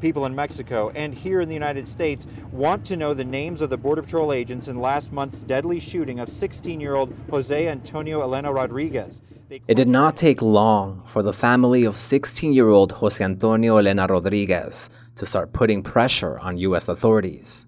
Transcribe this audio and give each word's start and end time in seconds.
people 0.00 0.26
in 0.26 0.34
Mexico 0.34 0.90
and 0.94 1.14
here 1.14 1.40
in 1.40 1.48
the 1.48 1.54
United 1.54 1.88
States 1.88 2.26
want 2.52 2.84
to 2.86 2.96
know 2.96 3.14
the 3.14 3.24
names 3.24 3.60
of 3.60 3.70
the 3.70 3.76
Border 3.76 4.02
Patrol 4.02 4.32
agents 4.32 4.68
in 4.68 4.80
last 4.80 5.12
month's 5.12 5.42
deadly 5.42 5.80
shooting 5.80 6.20
of 6.20 6.28
16 6.28 6.80
year 6.80 6.94
old 6.94 7.14
Jose 7.30 7.68
Antonio 7.68 8.20
Elena 8.20 8.52
Rodriguez. 8.52 9.22
It 9.50 9.74
did 9.74 9.88
not 9.88 10.16
take 10.16 10.42
long 10.42 11.02
for 11.06 11.22
the 11.22 11.32
family 11.32 11.84
of 11.84 11.96
16 11.96 12.52
year 12.52 12.68
old 12.68 12.92
Jose 12.92 13.22
Antonio 13.22 13.78
Elena 13.78 14.06
Rodriguez 14.06 14.90
to 15.16 15.26
start 15.26 15.52
putting 15.52 15.82
pressure 15.82 16.38
on 16.38 16.58
U.S. 16.58 16.88
authorities. 16.88 17.66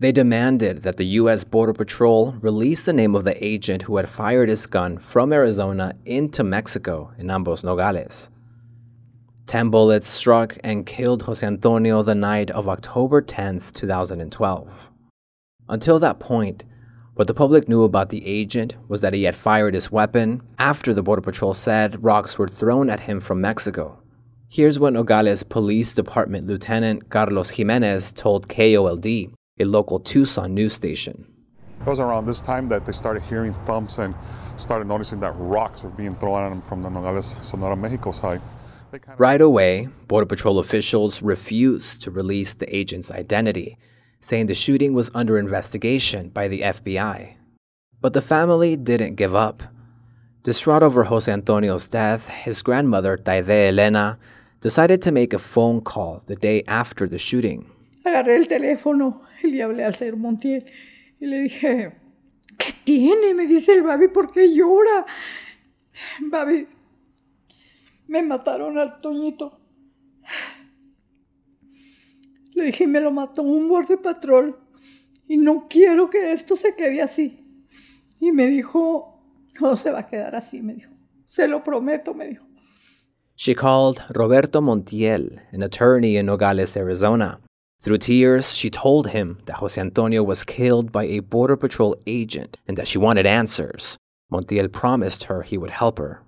They 0.00 0.12
demanded 0.12 0.82
that 0.82 0.96
the 0.96 1.06
U.S. 1.20 1.44
Border 1.44 1.74
Patrol 1.74 2.32
release 2.40 2.82
the 2.82 2.92
name 2.92 3.14
of 3.14 3.24
the 3.24 3.44
agent 3.44 3.82
who 3.82 3.98
had 3.98 4.08
fired 4.08 4.48
his 4.48 4.66
gun 4.66 4.96
from 4.96 5.30
Arizona 5.30 5.94
into 6.06 6.42
Mexico 6.42 7.12
in 7.18 7.30
Ambos 7.30 7.62
Nogales. 7.62 8.30
Ten 9.50 9.68
bullets 9.68 10.06
struck 10.06 10.58
and 10.62 10.86
killed 10.86 11.22
Jose 11.22 11.44
Antonio 11.44 12.04
the 12.04 12.14
night 12.14 12.52
of 12.52 12.68
October 12.68 13.20
10, 13.20 13.60
2012. 13.74 14.90
Until 15.68 15.98
that 15.98 16.20
point, 16.20 16.62
what 17.14 17.26
the 17.26 17.34
public 17.34 17.68
knew 17.68 17.82
about 17.82 18.10
the 18.10 18.24
agent 18.24 18.76
was 18.86 19.00
that 19.00 19.12
he 19.12 19.24
had 19.24 19.34
fired 19.34 19.74
his 19.74 19.90
weapon 19.90 20.40
after 20.56 20.94
the 20.94 21.02
Border 21.02 21.22
Patrol 21.22 21.52
said 21.52 22.04
rocks 22.04 22.38
were 22.38 22.46
thrown 22.46 22.88
at 22.88 23.00
him 23.00 23.18
from 23.18 23.40
Mexico. 23.40 24.00
Here's 24.48 24.78
what 24.78 24.92
Nogales 24.92 25.42
Police 25.42 25.94
Department 25.94 26.46
Lieutenant 26.46 27.10
Carlos 27.10 27.50
Jimenez 27.50 28.12
told 28.12 28.48
KOLD 28.48 29.32
a 29.58 29.64
local 29.64 29.98
Tucson 29.98 30.54
news 30.54 30.74
station. 30.74 31.26
It 31.80 31.88
was 31.88 31.98
around 31.98 32.26
this 32.26 32.40
time 32.40 32.68
that 32.68 32.86
they 32.86 32.92
started 32.92 33.24
hearing 33.24 33.54
thumps 33.66 33.98
and 33.98 34.14
started 34.56 34.86
noticing 34.86 35.18
that 35.18 35.32
rocks 35.32 35.82
were 35.82 35.90
being 35.90 36.14
thrown 36.14 36.44
at 36.44 36.50
them 36.50 36.62
from 36.62 36.82
the 36.82 36.88
Nogales, 36.88 37.34
Sonora, 37.42 37.74
Mexico 37.74 38.12
side. 38.12 38.40
Right 39.18 39.40
away, 39.40 39.88
Border 40.08 40.26
Patrol 40.26 40.58
officials 40.58 41.22
refused 41.22 42.02
to 42.02 42.10
release 42.10 42.54
the 42.54 42.74
agent's 42.74 43.10
identity, 43.10 43.78
saying 44.20 44.46
the 44.46 44.54
shooting 44.54 44.92
was 44.94 45.10
under 45.14 45.38
investigation 45.38 46.30
by 46.30 46.48
the 46.48 46.62
FBI. 46.62 47.34
But 48.00 48.12
the 48.12 48.22
family 48.22 48.76
didn't 48.76 49.16
give 49.16 49.34
up. 49.34 49.62
Distraught 50.42 50.82
over 50.82 51.04
Jose 51.04 51.30
Antonio's 51.30 51.86
death, 51.86 52.28
his 52.28 52.62
grandmother, 52.62 53.16
Taide 53.16 53.68
Elena, 53.68 54.18
decided 54.60 55.02
to 55.02 55.12
make 55.12 55.32
a 55.32 55.38
phone 55.38 55.80
call 55.80 56.22
the 56.26 56.36
day 56.36 56.62
after 56.66 57.06
the 57.06 57.18
shooting. 57.18 57.70
Agarré 58.04 58.36
el 58.36 58.46
teléfono 58.46 59.20
y 59.42 59.50
le 59.50 59.62
hablé 59.62 59.84
al 59.84 59.94
señor 59.94 60.16
Montiel 60.16 60.64
y 61.20 61.26
le 61.26 61.42
dije, 61.42 61.92
¿qué 62.56 62.72
tiene? 62.84 63.34
Me 63.34 63.46
dice 63.46 63.74
el 63.74 63.82
Babi, 63.82 64.08
¿por 64.08 64.30
qué 64.32 64.48
llora? 64.54 65.04
Babi, 66.30 66.66
me 68.10 68.22
mataron 68.24 68.76
al 68.76 69.00
Toñito. 69.00 69.60
Le 72.54 72.64
dije, 72.64 72.88
me 72.88 73.00
lo 73.00 73.12
mató 73.12 73.42
un 73.42 73.68
border 73.68 74.02
patrol 74.02 74.58
y 75.28 75.36
no 75.36 75.68
quiero 75.70 76.10
que 76.10 76.32
esto 76.32 76.56
se 76.56 76.74
quede 76.74 77.00
así. 77.02 77.38
Y 78.18 78.32
me 78.32 78.48
dijo, 78.48 79.22
no 79.60 79.76
se 79.76 79.92
va 79.92 80.00
a 80.00 80.08
quedar 80.08 80.34
así, 80.34 80.60
me 80.60 80.74
dijo. 80.74 80.90
Se 81.26 81.46
lo 81.46 81.62
prometo, 81.62 82.12
me 82.12 82.26
dijo. 82.26 82.44
She 83.36 83.54
called 83.54 84.02
Roberto 84.10 84.60
Montiel, 84.60 85.38
an 85.52 85.62
attorney 85.62 86.16
in 86.16 86.26
Nogales, 86.26 86.76
Arizona. 86.76 87.38
Through 87.80 87.98
tears, 87.98 88.52
she 88.52 88.70
told 88.70 89.10
him 89.10 89.38
that 89.46 89.58
Jose 89.58 89.80
Antonio 89.80 90.24
was 90.24 90.42
killed 90.42 90.90
by 90.90 91.04
a 91.04 91.20
Border 91.20 91.56
Patrol 91.56 91.94
agent 92.08 92.58
and 92.66 92.76
that 92.76 92.88
she 92.88 92.98
wanted 92.98 93.24
answers. 93.24 93.96
Montiel 94.30 94.70
promised 94.70 95.24
her 95.24 95.42
he 95.42 95.56
would 95.56 95.70
help 95.70 95.98
her. 95.98 96.22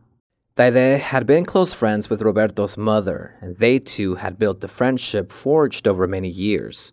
Taide 0.55 1.01
had 1.01 1.27
been 1.27 1.47
close 1.47 1.73
friends 1.73 2.11
with 2.11 2.21
Roberto's 2.21 2.77
mother, 2.77 3.37
and 3.41 3.57
they 3.57 3.79
two 3.79 4.17
had 4.17 4.39
built 4.39 4.63
a 4.63 4.69
friendship 4.69 5.33
forged 5.33 5.89
over 5.89 6.07
many 6.07 6.29
years. 6.29 6.93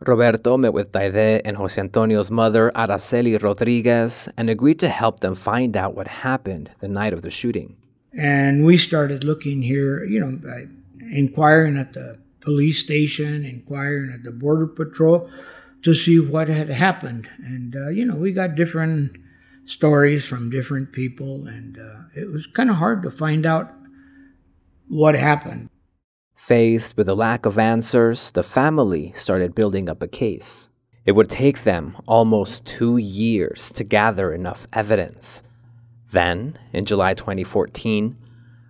Roberto 0.00 0.56
met 0.56 0.72
with 0.72 0.92
Taide 0.92 1.42
and 1.44 1.58
Jose 1.58 1.78
Antonio's 1.78 2.30
mother, 2.30 2.72
Araceli 2.74 3.42
Rodriguez, 3.42 4.30
and 4.38 4.48
agreed 4.48 4.78
to 4.78 4.88
help 4.88 5.20
them 5.20 5.34
find 5.34 5.76
out 5.76 5.94
what 5.94 6.08
happened 6.08 6.70
the 6.80 6.88
night 6.88 7.12
of 7.12 7.20
the 7.20 7.30
shooting. 7.30 7.76
And 8.16 8.64
we 8.64 8.78
started 8.78 9.22
looking 9.22 9.60
here, 9.60 10.02
you 10.04 10.18
know, 10.20 10.38
inquiring 11.12 11.76
at 11.76 11.92
the 11.92 12.18
police 12.40 12.78
station, 12.78 13.44
inquiring 13.44 14.12
at 14.14 14.22
the 14.22 14.30
Border 14.30 14.66
Patrol 14.66 15.28
to 15.82 15.92
see 15.92 16.18
what 16.18 16.48
had 16.48 16.70
happened. 16.70 17.28
And, 17.44 17.76
uh, 17.76 17.88
you 17.88 18.06
know, 18.06 18.16
we 18.16 18.32
got 18.32 18.54
different 18.54 19.18
stories 19.68 20.24
from 20.24 20.50
different 20.50 20.92
people, 20.92 21.46
and 21.46 21.78
uh, 21.78 22.02
it 22.16 22.32
was 22.32 22.46
kind 22.46 22.70
of 22.70 22.76
hard 22.76 23.02
to 23.02 23.10
find 23.10 23.44
out 23.44 23.70
what 24.88 25.14
happened. 25.14 25.68
Faced 26.34 26.96
with 26.96 27.08
a 27.08 27.14
lack 27.14 27.44
of 27.44 27.58
answers, 27.58 28.30
the 28.30 28.42
family 28.42 29.12
started 29.12 29.54
building 29.54 29.88
up 29.88 30.02
a 30.02 30.08
case. 30.08 30.70
It 31.04 31.12
would 31.12 31.28
take 31.28 31.64
them 31.64 31.96
almost 32.06 32.64
two 32.64 32.96
years 32.96 33.70
to 33.72 33.84
gather 33.84 34.32
enough 34.32 34.66
evidence. 34.72 35.42
Then, 36.10 36.58
in 36.72 36.84
July 36.84 37.14
2014, 37.14 38.16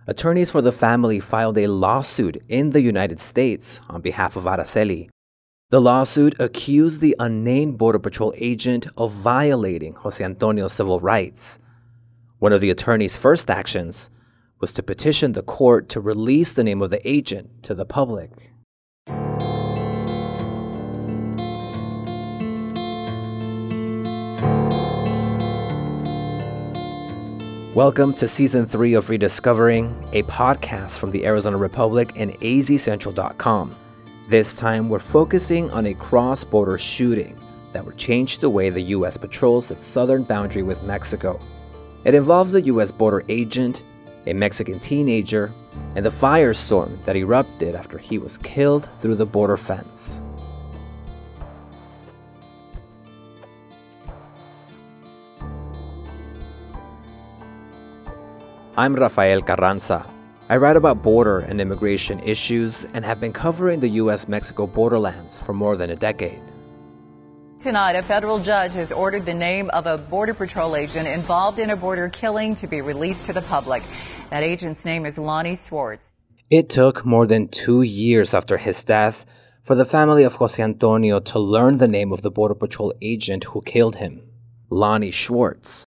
attorneys 0.07 0.51
for 0.51 0.61
the 0.61 0.71
family 0.71 1.19
filed 1.19 1.57
a 1.57 1.67
lawsuit 1.67 2.41
in 2.49 2.71
the 2.71 2.81
United 2.81 3.19
States 3.19 3.79
on 3.89 4.01
behalf 4.01 4.35
of 4.35 4.43
Araceli. 4.43 5.09
The 5.71 5.79
lawsuit 5.79 6.33
accused 6.39 6.99
the 6.99 7.15
unnamed 7.19 7.77
Border 7.77 7.99
Patrol 7.99 8.33
agent 8.37 8.87
of 8.97 9.11
violating 9.11 9.93
Jose 9.93 10.23
Antonio's 10.23 10.73
civil 10.73 10.99
rights. 10.99 11.59
One 12.39 12.51
of 12.53 12.59
the 12.59 12.71
attorney's 12.71 13.15
first 13.15 13.51
actions 13.51 14.09
was 14.59 14.71
to 14.71 14.81
petition 14.81 15.33
the 15.33 15.43
court 15.43 15.87
to 15.89 16.01
release 16.01 16.53
the 16.53 16.63
name 16.63 16.81
of 16.81 16.89
the 16.89 17.07
agent 17.07 17.61
to 17.61 17.75
the 17.75 17.85
public. 17.85 18.31
Welcome 27.75 28.15
to 28.15 28.27
Season 28.27 28.65
3 28.65 28.95
of 28.95 29.11
Rediscovering, 29.11 30.03
a 30.13 30.23
podcast 30.23 30.97
from 30.97 31.11
the 31.11 31.27
Arizona 31.27 31.57
Republic 31.57 32.13
and 32.15 32.31
azcentral.com. 32.39 33.75
This 34.29 34.53
time, 34.53 34.89
we're 34.89 34.99
focusing 34.99 35.71
on 35.71 35.87
a 35.87 35.95
cross 35.95 36.43
border 36.43 36.77
shooting 36.77 37.35
that 37.73 37.83
would 37.83 37.97
change 37.97 38.37
the 38.37 38.49
way 38.51 38.69
the 38.69 38.93
U.S. 38.93 39.17
patrols 39.17 39.71
its 39.71 39.83
southern 39.83 40.21
boundary 40.21 40.61
with 40.61 40.83
Mexico. 40.83 41.39
It 42.03 42.13
involves 42.13 42.53
a 42.53 42.61
U.S. 42.61 42.91
border 42.91 43.23
agent, 43.27 43.81
a 44.27 44.33
Mexican 44.33 44.79
teenager, 44.79 45.51
and 45.95 46.05
the 46.05 46.11
firestorm 46.11 47.03
that 47.05 47.15
erupted 47.15 47.73
after 47.73 47.97
he 47.97 48.19
was 48.19 48.37
killed 48.37 48.87
through 48.99 49.15
the 49.15 49.25
border 49.25 49.57
fence. 49.57 50.21
I'm 58.77 58.93
Rafael 58.93 59.41
Carranza. 59.41 60.05
I 60.51 60.57
write 60.57 60.75
about 60.75 61.03
border 61.03 61.41
and 61.41 61.61
immigration 61.61 62.21
issues 62.21 62.83
and 62.95 63.05
have 63.05 63.19
been 63.19 63.33
covering 63.33 63.81
the 63.81 63.89
U.S. 64.01 64.27
Mexico 64.27 64.65
borderlands 64.65 65.37
for 65.37 65.53
more 65.53 65.77
than 65.77 65.91
a 65.91 65.95
decade. 65.95 66.41
Tonight, 67.61 67.91
a 67.91 68.01
federal 68.01 68.39
judge 68.39 68.71
has 68.71 68.91
ordered 68.91 69.27
the 69.27 69.33
name 69.35 69.69
of 69.69 69.85
a 69.85 69.99
Border 69.99 70.33
Patrol 70.33 70.75
agent 70.75 71.07
involved 71.07 71.59
in 71.59 71.69
a 71.69 71.75
border 71.75 72.09
killing 72.09 72.55
to 72.55 72.65
be 72.65 72.81
released 72.81 73.25
to 73.25 73.33
the 73.33 73.43
public. 73.43 73.83
That 74.31 74.41
agent's 74.41 74.85
name 74.85 75.05
is 75.05 75.19
Lonnie 75.19 75.55
Swartz. 75.55 76.07
It 76.49 76.67
took 76.67 77.05
more 77.05 77.27
than 77.27 77.49
two 77.49 77.83
years 77.83 78.33
after 78.33 78.57
his 78.57 78.83
death 78.83 79.27
for 79.61 79.75
the 79.75 79.85
family 79.85 80.23
of 80.23 80.35
Jose 80.35 80.63
Antonio 80.63 81.19
to 81.19 81.37
learn 81.37 81.77
the 81.77 81.87
name 81.87 82.11
of 82.11 82.23
the 82.23 82.31
Border 82.31 82.55
Patrol 82.55 82.91
agent 83.03 83.43
who 83.43 83.61
killed 83.61 83.97
him, 83.97 84.23
Lonnie 84.71 85.11
Swartz. 85.11 85.85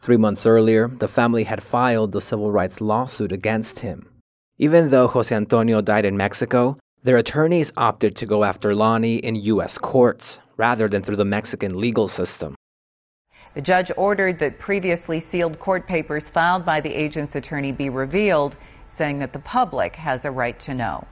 Three 0.00 0.16
months 0.16 0.46
earlier, 0.46 0.88
the 0.88 1.08
family 1.08 1.44
had 1.44 1.62
filed 1.62 2.12
the 2.12 2.22
civil 2.22 2.50
rights 2.50 2.80
lawsuit 2.80 3.32
against 3.32 3.80
him. 3.80 4.08
Even 4.56 4.88
though 4.88 5.06
Jose 5.06 5.34
Antonio 5.34 5.82
died 5.82 6.06
in 6.06 6.16
Mexico, 6.16 6.78
their 7.02 7.18
attorneys 7.18 7.70
opted 7.76 8.16
to 8.16 8.24
go 8.24 8.44
after 8.44 8.74
Lonnie 8.74 9.16
in 9.16 9.36
U.S. 9.36 9.76
courts 9.76 10.38
rather 10.56 10.88
than 10.88 11.02
through 11.02 11.16
the 11.16 11.26
Mexican 11.26 11.78
legal 11.78 12.08
system. 12.08 12.54
The 13.52 13.60
judge 13.60 13.92
ordered 13.94 14.38
that 14.38 14.58
previously 14.58 15.20
sealed 15.20 15.58
court 15.58 15.86
papers 15.86 16.30
filed 16.30 16.64
by 16.64 16.80
the 16.80 16.94
agent's 16.94 17.36
attorney 17.36 17.72
be 17.72 17.90
revealed, 17.90 18.56
saying 18.86 19.18
that 19.18 19.34
the 19.34 19.38
public 19.38 19.96
has 19.96 20.24
a 20.24 20.30
right 20.30 20.58
to 20.60 20.72
know. 20.72 21.06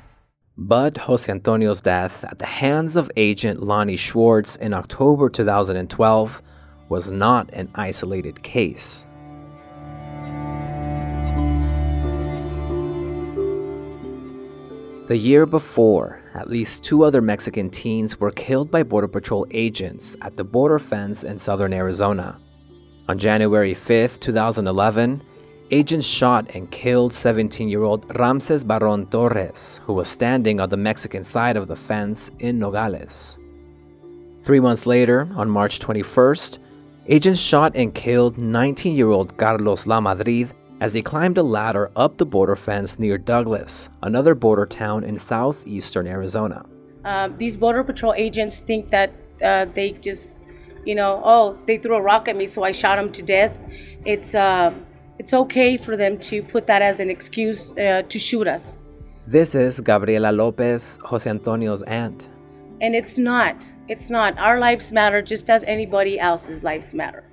But 0.57 0.97
Jose 0.97 1.31
Antonio's 1.31 1.83
death 1.83 2.25
at 2.25 2.39
the 2.39 2.47
hands 2.47 2.97
of 2.97 3.11
agent 3.17 3.63
Lonnie 3.63 3.99
Swartz 3.99 4.57
in 4.57 4.73
October 4.73 5.29
2012 5.29 6.43
was 6.89 7.11
not 7.11 7.49
an 7.53 7.71
isolated 7.75 8.43
case. 8.43 9.07
The 15.09 15.17
year 15.17 15.47
before, 15.47 16.21
at 16.35 16.51
least 16.51 16.85
two 16.85 17.03
other 17.03 17.23
Mexican 17.23 17.71
teens 17.71 18.21
were 18.21 18.31
killed 18.31 18.71
by 18.71 18.83
Border 18.83 19.09
Patrol 19.09 19.47
agents 19.51 20.15
at 20.21 20.35
the 20.35 20.45
border 20.45 20.79
fence 20.79 21.25
in 21.25 21.39
southern 21.39 21.73
Arizona. 21.73 22.39
On 23.09 23.17
January 23.17 23.73
5, 23.73 24.21
2011, 24.21 25.23
agents 25.71 26.07
shot 26.07 26.55
and 26.55 26.71
killed 26.71 27.15
17 27.15 27.71
year 27.71 27.85
old 27.85 28.05
Ramses 28.19 28.65
Barron 28.65 29.07
Torres, 29.07 29.81
who 29.87 29.95
was 29.95 30.09
standing 30.09 30.61
on 30.61 30.69
the 30.69 30.77
Mexican 30.77 31.25
side 31.25 31.57
of 31.57 31.69
the 31.69 31.77
fence 31.77 32.31
in 32.39 32.59
Nogales. 32.59 33.39
Three 34.43 34.61
months 34.61 34.85
later, 34.85 35.27
on 35.37 35.49
March 35.49 35.79
21st, 35.79 36.59
agents 37.09 37.41
shot 37.41 37.75
and 37.75 37.95
killed 37.95 38.37
19 38.37 38.95
year 38.95 39.09
old 39.09 39.37
Carlos 39.37 39.85
Lamadrid 39.85 40.53
as 40.81 40.93
they 40.93 41.03
climbed 41.03 41.39
a 41.39 41.43
ladder 41.43 41.91
up 41.97 42.19
the 42.19 42.27
border 42.27 42.55
fence 42.55 42.99
near 42.99 43.19
Douglas, 43.19 43.89
another 44.03 44.35
border 44.35 44.67
town 44.67 45.03
in 45.03 45.19
southeastern 45.19 46.07
Arizona. 46.07 46.65
Uh, 47.05 47.29
these 47.29 47.57
Border 47.57 47.83
Patrol 47.83 48.15
agents 48.15 48.61
think 48.61 48.91
that 48.91 49.15
uh, 49.43 49.65
they 49.65 49.93
just, 49.93 50.43
you 50.85 50.95
know, 50.95 51.21
oh, 51.25 51.59
they 51.67 51.79
threw 51.79 51.97
a 51.97 52.03
rock 52.03 52.29
at 52.29 52.37
me, 52.37 52.47
so 52.47 52.63
I 52.63 52.73
shot 52.73 52.97
them 52.97 53.11
to 53.13 53.23
death. 53.23 53.73
It's, 54.05 54.35
uh, 54.35 54.73
it's 55.19 55.33
okay 55.33 55.77
for 55.77 55.97
them 55.97 56.19
to 56.19 56.43
put 56.43 56.67
that 56.67 56.83
as 56.83 57.01
an 57.01 57.11
excuse 57.11 57.77
uh, 57.79 58.03
to 58.09 58.19
shoot 58.19 58.47
us. 58.47 58.93
This 59.27 59.55
is 59.55 59.81
Gabriela 59.81 60.33
Lopez, 60.33 60.99
Jose 61.05 61.29
Antonio's 61.29 61.83
aunt. 61.83 62.29
And 62.81 62.95
it's 62.95 63.19
not. 63.19 63.75
It's 63.89 64.09
not. 64.09 64.39
Our 64.39 64.61
lives 64.61 64.93
matter 64.93 65.21
just 65.21 65.51
as 65.51 65.65
anybody 65.65 66.19
else's 66.19 66.63
lives 66.63 66.95
matter. 66.95 67.31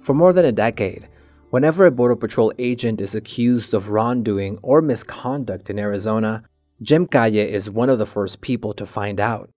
For 0.00 0.14
more 0.14 0.32
than 0.32 0.44
a 0.44 0.52
decade, 0.52 1.08
whenever 1.50 1.84
a 1.84 1.90
Border 1.90 2.16
Patrol 2.16 2.52
agent 2.58 3.00
is 3.00 3.14
accused 3.14 3.74
of 3.74 3.90
wrongdoing 3.90 4.58
or 4.62 4.80
misconduct 4.80 5.68
in 5.68 5.78
Arizona, 5.78 6.44
Jim 6.80 7.06
Calle 7.06 7.36
is 7.36 7.70
one 7.70 7.90
of 7.90 7.98
the 7.98 8.06
first 8.06 8.40
people 8.40 8.72
to 8.74 8.86
find 8.86 9.20
out. 9.20 9.50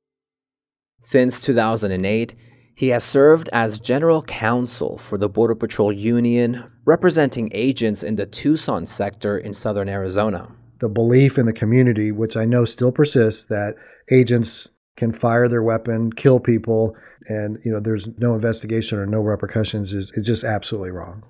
Since 1.01 1.41
2008, 1.41 2.35
he 2.75 2.89
has 2.89 3.03
served 3.03 3.47
as 3.53 3.79
general 3.79 4.21
counsel 4.23 4.97
for 4.97 5.17
the 5.17 5.29
Border 5.29 5.55
Patrol 5.55 5.93
Union, 5.93 6.69
representing 6.83 7.49
agents 7.53 8.03
in 8.03 8.17
the 8.17 8.25
Tucson 8.25 8.85
sector 8.85 9.37
in 9.37 9.53
southern 9.53 9.87
Arizona. 9.87 10.53
The 10.79 10.89
belief 10.89 11.37
in 11.37 11.45
the 11.45 11.53
community, 11.53 12.11
which 12.11 12.35
I 12.35 12.45
know 12.45 12.65
still 12.65 12.91
persists, 12.91 13.45
that 13.45 13.75
agents 14.11 14.69
can 14.97 15.11
fire 15.11 15.47
their 15.47 15.63
weapon, 15.63 16.11
kill 16.11 16.39
people, 16.39 16.95
and 17.27 17.59
you 17.63 17.71
know 17.71 17.79
there's 17.79 18.07
no 18.17 18.33
investigation 18.33 18.97
or 18.97 19.05
no 19.05 19.21
repercussions 19.21 19.93
is, 19.93 20.11
is 20.15 20.25
just 20.25 20.43
absolutely 20.43 20.91
wrong. 20.91 21.23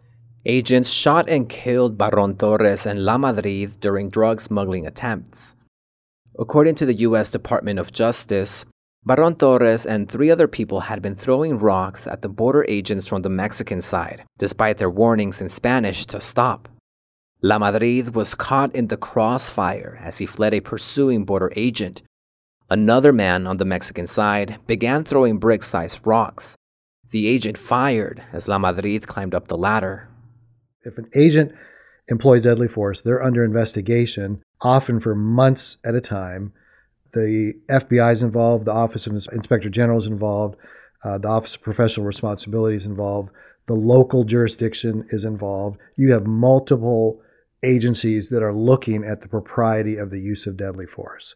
Agents 0.45 0.89
shot 0.89 1.27
and 1.27 1.49
killed 1.49 1.97
Barron 1.97 2.35
Torres 2.35 2.85
and 2.85 2.99
Lamadrid 2.99 3.79
during 3.79 4.11
drug 4.11 4.39
smuggling 4.39 4.85
attempts. 4.85 5.55
According 6.37 6.75
to 6.75 6.85
the 6.85 6.93
U.S. 7.07 7.29
Department 7.29 7.79
of 7.79 7.91
Justice, 7.91 8.65
Barron 9.05 9.35
Torres 9.35 9.85
and 9.85 10.09
three 10.09 10.29
other 10.29 10.47
people 10.47 10.81
had 10.81 11.01
been 11.01 11.15
throwing 11.15 11.57
rocks 11.57 12.05
at 12.05 12.21
the 12.21 12.29
border 12.29 12.65
agents 12.67 13.07
from 13.07 13.21
the 13.21 13.29
Mexican 13.29 13.81
side, 13.81 14.23
despite 14.37 14.77
their 14.77 14.89
warnings 14.89 15.41
in 15.41 15.49
Spanish 15.49 16.05
to 16.07 16.19
stop. 16.19 16.67
Lamadrid 17.43 18.13
was 18.13 18.33
caught 18.33 18.73
in 18.73 18.87
the 18.87 18.97
crossfire 18.97 19.99
as 20.01 20.17
he 20.17 20.25
fled 20.25 20.53
a 20.53 20.61
pursuing 20.61 21.25
border 21.25 21.51
agent. 21.55 22.01
Another 22.69 23.13
man 23.13 23.45
on 23.45 23.57
the 23.57 23.65
Mexican 23.65 24.07
side 24.07 24.57
began 24.65 25.03
throwing 25.03 25.37
brick 25.37 25.61
sized 25.61 25.99
rocks. 26.03 26.55
The 27.11 27.27
agent 27.27 27.57
fired 27.57 28.23
as 28.33 28.47
Lamadrid 28.47 29.05
climbed 29.05 29.35
up 29.35 29.47
the 29.47 29.57
ladder. 29.57 30.09
If 30.83 30.97
an 30.97 31.09
agent 31.15 31.53
employs 32.07 32.41
deadly 32.41 32.67
force, 32.67 33.01
they're 33.01 33.23
under 33.23 33.43
investigation, 33.43 34.41
often 34.61 34.99
for 34.99 35.13
months 35.13 35.77
at 35.85 35.95
a 35.95 36.01
time 36.01 36.53
the 37.13 37.53
FBI 37.69 38.11
is 38.11 38.21
involved, 38.21 38.65
the 38.65 38.73
Office 38.73 39.07
of 39.07 39.27
Inspector 39.31 39.69
General 39.69 39.99
is 39.99 40.07
involved, 40.07 40.57
uh, 41.03 41.17
the 41.17 41.29
Office 41.29 41.55
of 41.55 41.61
Professional 41.61 42.05
Responsibility 42.05 42.75
is 42.75 42.85
involved, 42.85 43.31
the 43.67 43.73
local 43.73 44.23
jurisdiction 44.23 45.07
is 45.09 45.23
involved. 45.23 45.79
You 45.95 46.11
have 46.11 46.27
multiple 46.27 47.21
agencies 47.63 48.29
that 48.29 48.43
are 48.43 48.53
looking 48.53 49.03
at 49.03 49.21
the 49.21 49.27
propriety 49.27 49.97
of 49.97 50.11
the 50.11 50.19
use 50.19 50.45
of 50.45 50.57
deadly 50.57 50.85
force. 50.85 51.35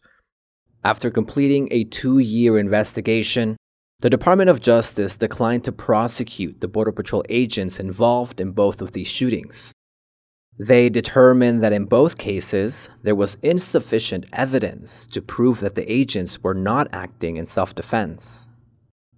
After 0.83 1.09
completing 1.11 1.67
a 1.71 1.83
two 1.83 2.19
year 2.19 2.57
investigation, 2.57 3.57
the 4.01 4.09
Department 4.09 4.49
of 4.49 4.61
Justice 4.61 5.17
declined 5.17 5.65
to 5.65 5.73
prosecute 5.73 6.61
the 6.61 6.69
Border 6.69 6.93
Patrol 6.93 7.23
agents 7.27 7.79
involved 7.79 8.39
in 8.39 8.51
both 8.51 8.81
of 8.81 8.93
these 8.93 9.07
shootings. 9.07 9.73
They 10.57 10.89
determined 10.89 11.61
that 11.63 11.73
in 11.73 11.85
both 11.85 12.17
cases, 12.17 12.89
there 13.03 13.15
was 13.15 13.37
insufficient 13.41 14.25
evidence 14.31 15.05
to 15.07 15.21
prove 15.21 15.59
that 15.59 15.75
the 15.75 15.89
agents 15.91 16.43
were 16.43 16.53
not 16.53 16.87
acting 16.93 17.37
in 17.37 17.45
self 17.45 17.75
defense. 17.75 18.47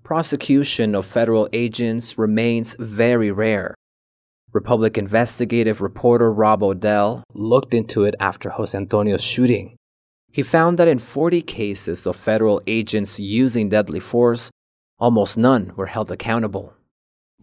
Prosecution 0.03 0.95
of 0.95 1.05
federal 1.05 1.47
agents 1.53 2.17
remains 2.17 2.75
very 2.79 3.31
rare. 3.31 3.75
Republic 4.53 4.97
investigative 4.97 5.81
reporter 5.81 6.31
Rob 6.31 6.61
O'Dell 6.63 7.23
looked 7.33 7.73
into 7.73 8.03
it 8.03 8.15
after 8.19 8.49
Jose 8.49 8.77
Antonio's 8.77 9.23
shooting. 9.23 9.75
He 10.31 10.43
found 10.43 10.77
that 10.77 10.87
in 10.87 10.99
40 10.99 11.41
cases 11.41 12.05
of 12.05 12.15
federal 12.15 12.61
agents 12.67 13.19
using 13.19 13.69
deadly 13.69 13.99
force, 13.99 14.49
almost 14.99 15.37
none 15.37 15.73
were 15.75 15.87
held 15.87 16.11
accountable 16.11 16.73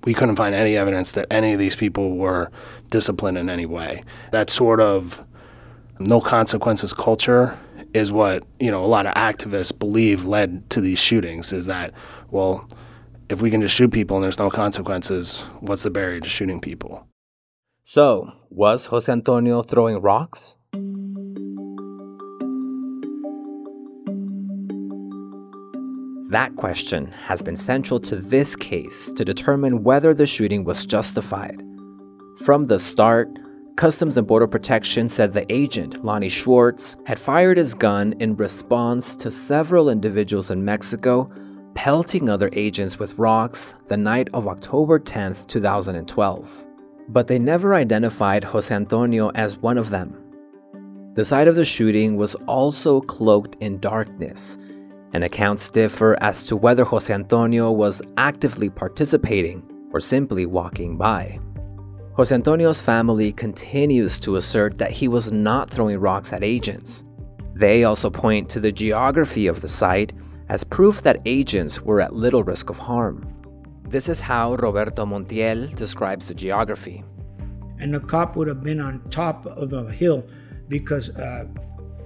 we 0.05 0.15
couldn't 0.15 0.37
find 0.37 0.55
any 0.55 0.77
evidence 0.77 1.13
that 1.13 1.27
any 1.31 1.53
of 1.53 1.59
these 1.59 1.77
people 1.77 2.17
were 2.17 2.51
disciplined 2.91 3.39
in 3.39 3.51
any 3.51 3.67
way. 3.67 4.05
That 4.33 4.51
sort 4.51 4.81
of 4.81 5.25
no 5.99 6.21
consequences 6.21 6.95
culture 6.95 7.59
is 7.95 8.13
what, 8.13 8.45
you 8.61 8.71
know, 8.71 8.85
a 8.85 8.87
lot 8.87 9.07
of 9.07 9.15
activists 9.15 9.77
believe 9.77 10.25
led 10.25 10.69
to 10.71 10.81
these 10.81 10.99
shootings 10.99 11.53
is 11.53 11.67
that, 11.67 11.93
well, 12.31 12.69
if 13.29 13.43
we 13.43 13.51
can 13.51 13.61
just 13.61 13.75
shoot 13.75 13.93
people 13.93 14.17
and 14.17 14.25
there's 14.25 14.39
no 14.39 14.51
consequences, 14.51 15.41
what's 15.61 15.83
the 15.83 15.91
barrier 15.91 16.21
to 16.21 16.29
shooting 16.29 16.61
people? 16.61 17.07
So, 17.85 18.33
was 18.51 18.87
Jose 18.87 19.11
Antonio 19.11 19.63
throwing 19.63 20.01
rocks? 20.01 20.57
That 26.31 26.57
question 26.57 27.13
has 27.13 27.41
been 27.41 27.57
central 27.57 28.01
to 28.01 28.17
this 28.17 28.55
case 28.55 29.11
to 29.13 29.25
determine 29.25 29.83
whether 29.83 30.13
the 30.13 30.27
shooting 30.27 30.65
was 30.65 30.85
justified. 30.85 31.63
From 32.45 32.67
the 32.67 32.79
start, 32.79 33.29
Customs 33.77 34.19
and 34.19 34.27
Border 34.27 34.47
Protection 34.47 35.09
said 35.09 35.33
the 35.33 35.51
agent, 35.53 36.05
Lonnie 36.05 36.29
Swartz, 36.29 36.97
had 37.07 37.19
fired 37.19 37.57
his 37.57 37.75
gun 37.75 38.15
in 38.21 38.37
response 38.37 39.15
to 39.17 39.31
several 39.31 39.89
individuals 39.89 40.51
in 40.51 40.65
Mexico 40.65 41.31
pelting 41.79 42.29
other 42.29 42.51
agents 42.55 42.99
with 42.99 43.17
rocks 43.17 43.73
the 43.87 43.97
night 43.97 44.29
of 44.35 44.49
October 44.49 44.99
10, 44.99 45.37
2012. 45.47 46.67
But 47.09 47.29
they 47.29 47.39
never 47.39 47.73
identified 47.73 48.43
Jose 48.43 48.75
Antonio 48.75 49.31
as 49.37 49.59
one 49.59 49.79
of 49.79 49.91
them. 49.91 50.13
The 51.15 51.25
site 51.25 51.47
of 51.47 51.55
the 51.55 51.65
shooting 51.65 52.17
was 52.17 52.35
also 52.49 53.01
cloaked 53.01 53.55
in 53.61 53.79
darkness 53.79 54.59
and 55.13 55.23
accounts 55.23 55.71
differ 55.71 56.19
as 56.21 56.49
to 56.49 56.57
whether 56.57 56.83
Jose 56.83 57.15
Antonio 57.15 57.71
was 57.71 58.03
actively 58.17 58.69
participating 58.69 59.63
or 59.93 60.01
simply 60.01 60.47
walking 60.47 60.97
by. 60.97 61.39
Jose 62.15 62.35
Antonio's 62.35 62.81
family 62.81 63.33
continues 63.33 64.19
to 64.19 64.35
assert 64.35 64.79
that 64.79 64.91
he 64.91 65.07
was 65.07 65.31
not 65.31 65.71
throwing 65.71 66.01
rocks 66.01 66.33
at 66.33 66.43
agents. 66.43 67.05
They 67.55 67.85
also 67.85 68.11
point 68.11 68.49
to 68.51 68.59
the 68.59 68.73
geography 68.73 69.47
of 69.47 69.61
the 69.61 69.69
site 69.69 70.13
as 70.49 70.65
proof 70.65 71.03
that 71.03 71.21
agents 71.25 71.81
were 71.83 72.01
at 72.01 72.15
little 72.15 72.43
risk 72.43 72.71
of 72.71 72.79
harm. 72.79 73.27
This 73.89 74.09
is 74.09 74.21
how 74.21 74.55
Roberto 74.55 75.07
Montiel 75.07 75.75
describes 75.77 76.27
the 76.29 76.35
geography. 76.35 77.05
And 77.79 77.95
the 77.95 78.01
cop 78.01 78.37
would 78.37 78.49
have 78.49 78.63
been 78.63 78.81
on 78.81 79.01
top 79.11 79.47
of 79.47 79.73
a 79.73 79.91
hill 79.91 80.25
because 80.69 81.11
uh, 81.11 81.45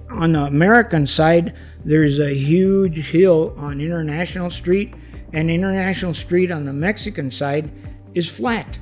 on 0.09 0.33
the 0.33 0.45
American 0.45 1.07
side, 1.07 1.55
there's 1.83 2.19
a 2.19 2.33
huge 2.33 3.09
hill 3.09 3.53
on 3.57 3.81
International 3.81 4.49
Street, 4.49 4.93
and 5.33 5.49
International 5.49 6.13
Street 6.13 6.51
on 6.51 6.65
the 6.65 6.73
Mexican 6.73 7.31
side 7.31 7.71
is 8.13 8.29
flat. 8.29 8.77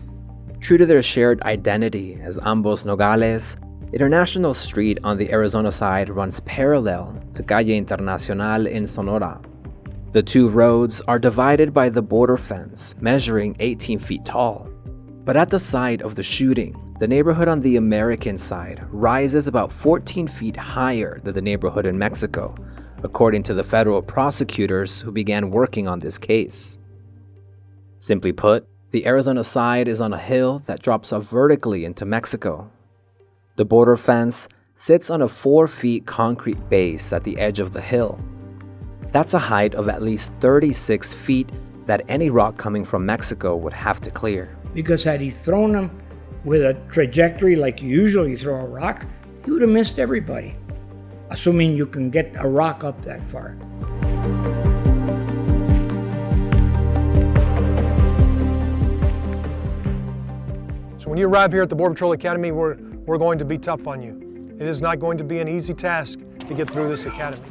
True 0.60 0.77
to 0.77 0.86
their 0.86 1.01
shared 1.01 1.41
identity 1.44 2.20
as 2.22 2.38
ambos 2.39 2.86
Nogales, 2.86 3.58
International 3.94 4.53
Street 4.53 5.00
on 5.03 5.18
the 5.18 5.32
Arizona 5.32 5.72
side 5.72 6.10
runs 6.10 6.39
parallel 6.41 7.20
to 7.34 7.44
Calle 7.44 7.82
Internacional 7.82 8.70
in 8.70 8.86
Sonora. 8.86 9.41
The 10.13 10.22
two 10.22 10.50
roads 10.50 11.00
are 11.08 11.18
divided 11.18 11.74
by 11.74 11.88
the 11.88 12.01
border 12.01 12.36
fence, 12.36 12.96
measuring 13.00 13.56
18 13.62 13.98
feet 13.98 14.25
tall. 14.25 14.68
But 15.24 15.38
at 15.38 15.48
the 15.48 15.58
site 15.58 16.01
of 16.01 16.15
the 16.15 16.24
shooting, 16.24 16.75
the 17.00 17.08
neighborhood 17.08 17.48
on 17.48 17.62
the 17.62 17.77
American 17.77 18.38
side 18.38 18.84
rises 18.91 19.48
about 19.48 19.72
14 19.72 20.27
feet 20.27 20.58
higher 20.58 21.22
than 21.24 21.34
the 21.34 21.41
neighborhood 21.41 21.86
in 21.86 21.98
Mexico, 21.98 22.53
according 23.03 23.44
to 23.44 23.53
the 23.53 23.63
federal 23.63 24.01
prosecutors 24.01 25.00
who 25.00 25.13
began 25.13 25.50
working 25.50 25.88
on 25.88 26.00
this 26.00 26.18
case. 26.18 26.77
Simply 28.00 28.34
put, 28.34 28.68
the 28.91 29.06
Arizona 29.06 29.46
side 29.46 29.88
is 29.88 30.01
on 30.01 30.12
a 30.12 30.18
hill 30.18 30.62
that 30.65 30.82
drops 30.82 31.13
off 31.13 31.24
vertically 31.24 31.86
into 31.86 32.03
Mexico. 32.03 32.70
The 33.56 33.63
border 33.63 33.96
fence 33.96 34.50
sits 34.75 35.10
on 35.10 35.22
a 35.22 35.30
4 35.30 35.70
feet 35.70 36.06
concrete 36.06 36.70
base 36.70 37.13
at 37.13 37.24
the 37.24 37.38
edge 37.38 37.62
of 37.62 37.72
the 37.72 37.80
hill. 37.80 38.20
That's 39.12 39.34
a 39.34 39.39
height 39.39 39.75
of 39.75 39.89
at 39.89 40.01
least 40.01 40.32
36 40.39 41.12
feet 41.12 41.50
that 41.86 42.01
any 42.08 42.30
rock 42.30 42.58
coming 42.58 42.86
from 42.86 43.06
Mexico 43.06 43.58
would 43.58 43.74
have 43.74 44.00
to 44.01 44.10
clear. 44.10 44.58
Because 44.74 45.03
had 45.03 45.20
he 45.20 45.30
thrown 45.30 45.74
them 45.74 46.01
with 46.46 46.62
a 46.63 46.75
trajectory 46.89 47.58
like 47.58 47.82
you 47.82 47.89
usually 47.89 48.38
throw 48.38 48.56
a 48.56 48.65
rock, 48.65 49.06
you 49.46 49.53
would 49.53 49.63
have 49.63 49.72
missed 49.72 50.00
everybody, 50.00 50.56
assuming 51.30 51.75
you 51.75 51.86
can 51.86 52.10
get 52.10 52.34
a 52.38 52.48
rock 52.48 52.86
up 52.86 53.01
that 53.01 53.27
far. 53.27 53.58
So 61.00 61.10
when 61.10 61.18
you 61.18 61.27
arrive 61.27 61.51
here 61.51 61.63
at 61.63 61.70
the 61.70 61.75
Border 61.75 61.96
Patrol 61.96 62.13
Academy, 62.13 62.53
we're, 62.53 62.77
we're 63.06 63.18
going 63.18 63.39
to 63.39 63.46
be 63.46 63.58
tough 63.58 63.88
on 63.88 64.01
you. 64.01 64.56
It 64.58 64.68
is 64.68 64.82
not 64.82 65.00
going 65.00 65.18
to 65.18 65.25
be 65.25 65.39
an 65.39 65.50
easy 65.50 65.74
task 65.74 66.20
to 66.48 66.53
get 66.53 66.70
through 66.70 66.88
this 66.88 67.06
academy. 67.06 67.44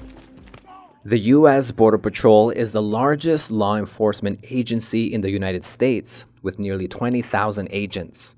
The 1.02 1.30
U.S. 1.32 1.70
Border 1.70 1.96
Patrol 1.96 2.50
is 2.50 2.72
the 2.72 2.82
largest 2.82 3.50
law 3.50 3.74
enforcement 3.74 4.38
agency 4.50 5.10
in 5.10 5.22
the 5.22 5.30
United 5.30 5.64
States, 5.64 6.26
with 6.42 6.58
nearly 6.58 6.86
20,000 6.88 7.68
agents. 7.70 8.36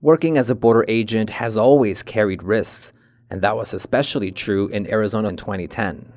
Working 0.00 0.36
as 0.36 0.50
a 0.50 0.56
border 0.56 0.84
agent 0.88 1.30
has 1.30 1.56
always 1.56 2.02
carried 2.02 2.42
risks, 2.42 2.92
and 3.30 3.42
that 3.42 3.56
was 3.56 3.72
especially 3.72 4.32
true 4.32 4.66
in 4.66 4.90
Arizona 4.90 5.28
in 5.28 5.36
2010. 5.36 6.12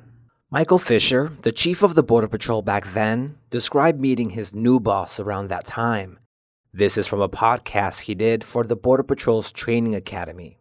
Michael 0.50 0.80
Fisher, 0.80 1.30
the 1.42 1.52
chief 1.52 1.80
of 1.80 1.94
the 1.94 2.02
Border 2.02 2.26
Patrol 2.26 2.60
back 2.60 2.92
then, 2.92 3.38
described 3.50 4.00
meeting 4.00 4.30
his 4.30 4.52
new 4.52 4.80
boss 4.80 5.20
around 5.20 5.46
that 5.46 5.64
time. 5.64 6.18
This 6.72 6.98
is 6.98 7.06
from 7.06 7.20
a 7.20 7.28
podcast 7.28 8.00
he 8.00 8.16
did 8.16 8.42
for 8.42 8.64
the 8.64 8.74
Border 8.74 9.04
Patrol's 9.04 9.52
Training 9.52 9.94
Academy. 9.94 10.58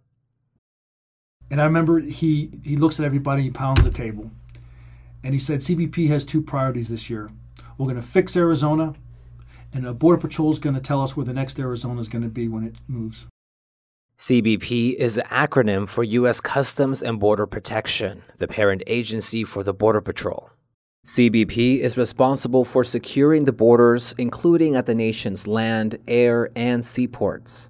And 1.49 1.59
I 1.59 1.63
remember 1.63 2.01
he, 2.01 2.51
he 2.63 2.77
looks 2.77 2.99
at 2.99 3.05
everybody, 3.07 3.41
he 3.41 3.49
pounds 3.49 3.83
the 3.83 3.89
table 3.89 4.29
and 5.24 5.34
he 5.34 5.39
said 5.39 5.60
CBP 5.60 6.08
has 6.10 6.25
two 6.25 6.42
priorities 6.42 6.89
this 6.89 7.10
year. 7.10 7.32
We're 7.77 7.86
going 7.86 7.96
to 7.96 8.01
fix 8.01 8.36
Arizona, 8.36 8.94
and 9.74 9.86
the 9.86 9.94
Border 9.94 10.20
Patrol 10.20 10.51
is 10.51 10.60
going 10.60 10.75
to 10.75 10.82
tell 10.82 11.01
us 11.01 11.15
where 11.15 11.25
the 11.25 11.34
next 11.34 11.58
Arizona 11.60 12.00
is 12.01 12.10
going 12.10 12.24
to 12.24 12.30
be 12.30 12.48
when 12.48 12.63
it 12.63 12.75
moves. 12.88 13.25
CBP 14.18 14.96
is 14.96 15.15
the 15.15 15.24
acronym 15.24 15.89
for 15.89 16.03
U.S. 16.03 16.39
Customs 16.39 17.01
and 17.01 17.20
Border 17.20 17.48
Protection, 17.48 18.24
the 18.38 18.48
parent 18.48 18.84
agency 18.86 19.44
for 19.44 19.63
the 19.63 19.74
Border 19.74 20.01
Patrol. 20.01 20.50
CBP 21.06 21.80
is 21.80 21.98
responsible 21.98 22.63
for 22.63 22.84
securing 22.84 23.44
the 23.44 23.51
borders, 23.51 24.15
including 24.18 24.75
at 24.75 24.86
the 24.86 24.96
nation's 24.96 25.48
land, 25.48 25.98
air, 26.08 26.50
and 26.56 26.86
seaports. 26.86 27.70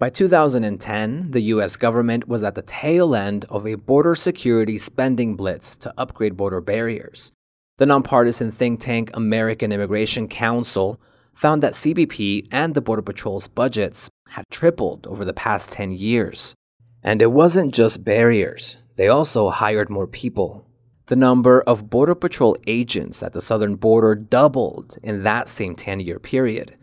By 0.00 0.08
2010, 0.08 1.32
the 1.32 1.42
US 1.52 1.76
government 1.76 2.26
was 2.26 2.42
at 2.42 2.54
the 2.54 2.62
tail 2.62 3.14
end 3.14 3.44
of 3.50 3.66
a 3.66 3.74
border 3.74 4.14
security 4.14 4.78
spending 4.78 5.36
blitz 5.36 5.76
to 5.76 5.92
upgrade 5.98 6.38
border 6.38 6.62
barriers. 6.62 7.32
The 7.76 7.84
nonpartisan 7.84 8.50
think 8.50 8.80
tank 8.80 9.10
American 9.12 9.72
Immigration 9.72 10.26
Council 10.26 10.98
found 11.34 11.62
that 11.62 11.74
CBP 11.74 12.48
and 12.50 12.74
the 12.74 12.80
Border 12.80 13.02
Patrol's 13.02 13.46
budgets 13.46 14.08
had 14.30 14.46
tripled 14.50 15.06
over 15.06 15.22
the 15.22 15.34
past 15.34 15.70
10 15.72 15.90
years. 15.90 16.54
And 17.02 17.20
it 17.20 17.32
wasn't 17.32 17.74
just 17.74 18.02
barriers, 18.02 18.78
they 18.96 19.08
also 19.08 19.50
hired 19.50 19.90
more 19.90 20.06
people. 20.06 20.66
The 21.08 21.16
number 21.16 21.60
of 21.60 21.90
Border 21.90 22.14
Patrol 22.14 22.56
agents 22.66 23.22
at 23.22 23.34
the 23.34 23.42
southern 23.42 23.76
border 23.76 24.14
doubled 24.14 24.96
in 25.02 25.24
that 25.24 25.50
same 25.50 25.74
10 25.74 26.00
year 26.00 26.18
period. 26.18 26.74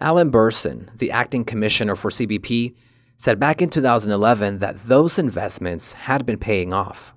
Alan 0.00 0.30
Bersin, 0.30 0.88
the 0.96 1.10
acting 1.10 1.44
commissioner 1.44 1.94
for 1.94 2.10
CBP, 2.10 2.74
said 3.18 3.38
back 3.38 3.60
in 3.60 3.68
2011 3.68 4.58
that 4.60 4.84
those 4.84 5.18
investments 5.18 5.92
had 5.92 6.24
been 6.24 6.38
paying 6.38 6.72
off. 6.72 7.12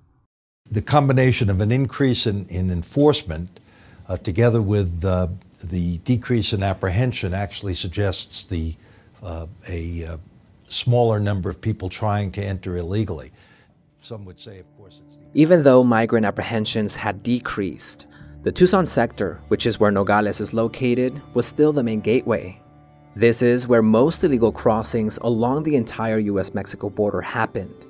The 0.70 0.82
combination 0.82 1.50
of 1.50 1.62
an 1.62 1.72
increase 1.72 2.28
in, 2.28 2.46
in 2.48 2.70
enforcement 2.70 3.62
uh, 4.10 4.18
together 4.18 4.62
with 4.62 5.06
uh, 5.06 5.28
the 5.64 6.00
decrease 6.00 6.52
in 6.52 6.62
apprehension 6.62 7.34
actually 7.34 7.74
suggests 7.74 8.44
the, 8.44 8.76
uh, 9.22 9.48
a 9.70 10.06
uh, 10.06 10.18
smaller 10.66 11.22
number 11.22 11.50
of 11.50 11.62
people 11.62 11.88
trying 11.88 12.32
to 12.34 12.44
enter 12.44 12.76
illegally. 12.76 13.32
Some 14.02 14.26
would 14.26 14.42
say, 14.42 14.60
of 14.60 14.78
course, 14.78 15.02
it's 15.06 15.16
the- 15.16 15.24
Even 15.34 15.64
though 15.64 15.86
migrant 15.86 16.26
apprehensions 16.26 16.98
had 16.98 17.24
decreased, 17.24 18.08
the 18.42 18.52
Tucson 18.52 18.86
sector, 18.86 19.40
which 19.48 19.66
is 19.66 19.80
where 19.80 19.92
Nogales 19.92 20.42
is 20.42 20.54
located, 20.54 21.22
was 21.34 21.46
still 21.46 21.72
the 21.72 21.84
main 21.84 22.02
gateway 22.02 22.60
this 23.16 23.42
is 23.42 23.68
where 23.68 23.82
most 23.82 24.24
illegal 24.24 24.52
crossings 24.52 25.18
along 25.22 25.64
the 25.64 25.76
entire 25.76 26.18
US 26.18 26.54
Mexico 26.54 26.90
border 26.90 27.22
happened. 27.22 27.86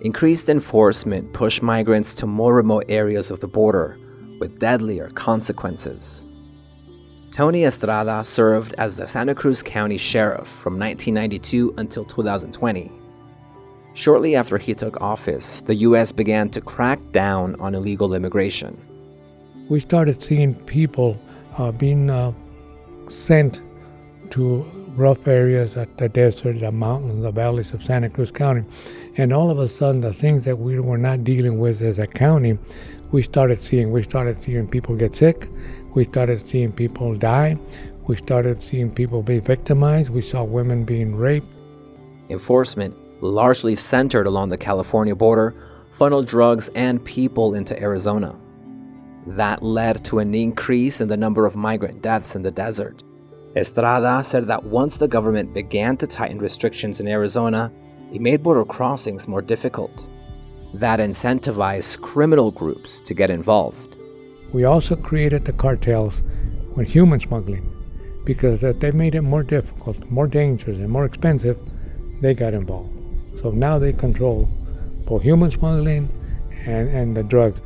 Increased 0.00 0.48
enforcement 0.48 1.32
pushed 1.32 1.62
migrants 1.62 2.12
to 2.14 2.26
more 2.26 2.54
remote 2.54 2.84
areas 2.88 3.30
of 3.30 3.38
the 3.38 3.46
border, 3.46 3.98
with 4.40 4.58
deadlier 4.58 5.08
consequences. 5.10 6.26
Tony 7.30 7.64
Estrada 7.64 8.24
served 8.24 8.74
as 8.78 8.96
the 8.96 9.06
Santa 9.06 9.34
Cruz 9.34 9.62
County 9.62 9.96
Sheriff 9.96 10.48
from 10.48 10.78
1992 10.78 11.74
until 11.78 12.04
2020. 12.04 12.90
Shortly 13.94 14.34
after 14.34 14.58
he 14.58 14.74
took 14.74 15.00
office, 15.00 15.60
the 15.60 15.76
U.S. 15.76 16.10
began 16.10 16.50
to 16.50 16.60
crack 16.60 16.98
down 17.12 17.54
on 17.60 17.74
illegal 17.74 18.14
immigration. 18.14 18.76
We 19.68 19.80
started 19.80 20.22
seeing 20.22 20.54
people 20.54 21.18
uh, 21.56 21.72
being 21.72 22.10
uh, 22.10 22.32
sent 23.08 23.62
to 24.32 24.62
rough 24.96 25.26
areas 25.26 25.76
at 25.76 25.98
the 25.98 26.08
desert, 26.08 26.60
the 26.60 26.72
mountains, 26.72 27.22
the 27.22 27.30
valleys 27.30 27.72
of 27.72 27.82
Santa 27.82 28.08
Cruz 28.08 28.30
County. 28.30 28.64
And 29.16 29.32
all 29.32 29.50
of 29.50 29.58
a 29.58 29.68
sudden, 29.68 30.00
the 30.00 30.14
things 30.14 30.44
that 30.46 30.58
we 30.58 30.80
were 30.80 30.96
not 30.96 31.22
dealing 31.22 31.58
with 31.58 31.82
as 31.82 31.98
a 31.98 32.06
county, 32.06 32.58
we 33.10 33.22
started 33.22 33.62
seeing. 33.62 33.92
We 33.92 34.02
started 34.02 34.42
seeing 34.42 34.66
people 34.66 34.96
get 34.96 35.14
sick. 35.14 35.48
We 35.94 36.04
started 36.04 36.48
seeing 36.48 36.72
people 36.72 37.14
die. 37.14 37.58
We 38.06 38.16
started 38.16 38.64
seeing 38.64 38.90
people 38.90 39.22
be 39.22 39.38
victimized. 39.38 40.08
We 40.08 40.22
saw 40.22 40.44
women 40.44 40.84
being 40.84 41.14
raped. 41.14 41.46
Enforcement, 42.30 42.96
largely 43.22 43.76
centered 43.76 44.26
along 44.26 44.48
the 44.48 44.56
California 44.56 45.14
border, 45.14 45.54
funneled 45.92 46.26
drugs 46.26 46.70
and 46.74 47.04
people 47.04 47.54
into 47.54 47.78
Arizona. 47.78 48.34
That 49.26 49.62
led 49.62 50.04
to 50.06 50.20
an 50.20 50.34
increase 50.34 51.02
in 51.02 51.08
the 51.08 51.18
number 51.18 51.44
of 51.44 51.54
migrant 51.54 52.00
deaths 52.00 52.34
in 52.34 52.42
the 52.42 52.50
desert. 52.50 53.04
Estrada 53.54 54.24
said 54.24 54.46
that 54.46 54.64
once 54.64 54.96
the 54.96 55.08
government 55.08 55.52
began 55.52 55.96
to 55.98 56.06
tighten 56.06 56.38
restrictions 56.38 57.00
in 57.00 57.08
Arizona, 57.08 57.70
it 58.12 58.20
made 58.20 58.42
border 58.42 58.64
crossings 58.64 59.28
more 59.28 59.42
difficult. 59.42 60.06
That 60.74 61.00
incentivized 61.00 62.00
criminal 62.00 62.50
groups 62.50 63.00
to 63.00 63.12
get 63.12 63.28
involved. 63.28 63.96
We 64.52 64.64
also 64.64 64.96
created 64.96 65.44
the 65.44 65.52
cartels 65.52 66.22
with 66.74 66.90
human 66.90 67.20
smuggling 67.20 67.68
because 68.24 68.60
that 68.62 68.80
they 68.80 68.90
made 68.90 69.14
it 69.14 69.22
more 69.22 69.42
difficult, 69.42 69.98
more 70.10 70.26
dangerous, 70.26 70.78
and 70.78 70.88
more 70.88 71.04
expensive. 71.04 71.58
They 72.20 72.34
got 72.34 72.54
involved. 72.54 72.96
So 73.42 73.50
now 73.50 73.78
they 73.78 73.92
control 73.92 74.48
both 75.04 75.22
human 75.22 75.50
smuggling 75.50 76.08
and, 76.66 76.88
and 76.88 77.16
the 77.16 77.22
drugs 77.22 77.60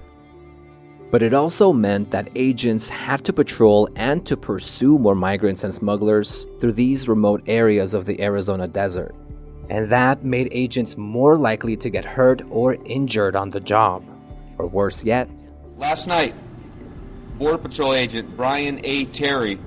but 1.10 1.22
it 1.22 1.32
also 1.32 1.72
meant 1.72 2.10
that 2.10 2.28
agents 2.34 2.88
had 2.88 3.24
to 3.24 3.32
patrol 3.32 3.88
and 3.96 4.26
to 4.26 4.36
pursue 4.36 4.98
more 4.98 5.14
migrants 5.14 5.64
and 5.64 5.74
smugglers 5.74 6.46
through 6.60 6.72
these 6.72 7.08
remote 7.08 7.42
areas 7.46 7.94
of 7.94 8.06
the 8.06 8.20
Arizona 8.20 8.66
desert. 8.66 9.14
And 9.70 9.90
that 9.90 10.24
made 10.24 10.48
agents 10.50 10.96
more 10.96 11.36
likely 11.36 11.76
to 11.78 11.90
get 11.90 12.04
hurt 12.04 12.42
or 12.50 12.74
injured 12.84 13.36
on 13.36 13.50
the 13.50 13.60
job. 13.60 14.04
Or 14.58 14.66
worse 14.66 15.04
yet, 15.04 15.28
last 15.76 16.06
night, 16.06 16.34
Border 17.38 17.58
Patrol 17.58 17.92
agent 17.92 18.36
Brian 18.36 18.80
A. 18.84 19.04
Terry 19.06 19.58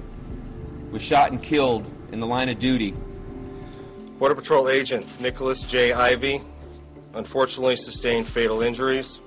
was 0.92 1.02
shot 1.02 1.32
and 1.32 1.42
killed 1.42 1.86
in 2.12 2.20
the 2.20 2.26
line 2.26 2.50
of 2.50 2.58
duty. 2.60 2.96
Border 4.18 4.36
Patrol 4.36 4.68
agent 4.68 5.06
Nicholas 5.22 5.62
J. 5.64 5.92
Ivie 5.92 6.44
unfortunately 7.14 7.76
sustained 7.76 8.28
fatal 8.28 8.62
injuries 8.62 9.20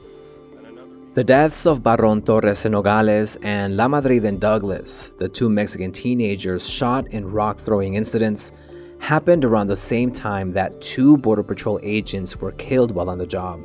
the 1.14 1.22
deaths 1.22 1.66
of 1.66 1.82
Barron 1.82 2.22
Torres 2.22 2.64
Nogales 2.64 3.36
and 3.42 3.76
La 3.76 3.86
Madrid 3.86 4.24
in 4.24 4.38
Douglas, 4.38 5.12
the 5.18 5.28
two 5.28 5.50
Mexican 5.50 5.92
teenagers 5.92 6.66
shot 6.66 7.06
in 7.08 7.30
rock 7.30 7.60
throwing 7.60 7.94
incidents, 7.94 8.50
happened 8.98 9.44
around 9.44 9.66
the 9.66 9.76
same 9.76 10.10
time 10.10 10.52
that 10.52 10.80
two 10.80 11.18
Border 11.18 11.42
Patrol 11.42 11.78
agents 11.82 12.36
were 12.36 12.52
killed 12.52 12.92
while 12.92 13.10
on 13.10 13.18
the 13.18 13.26
job. 13.26 13.60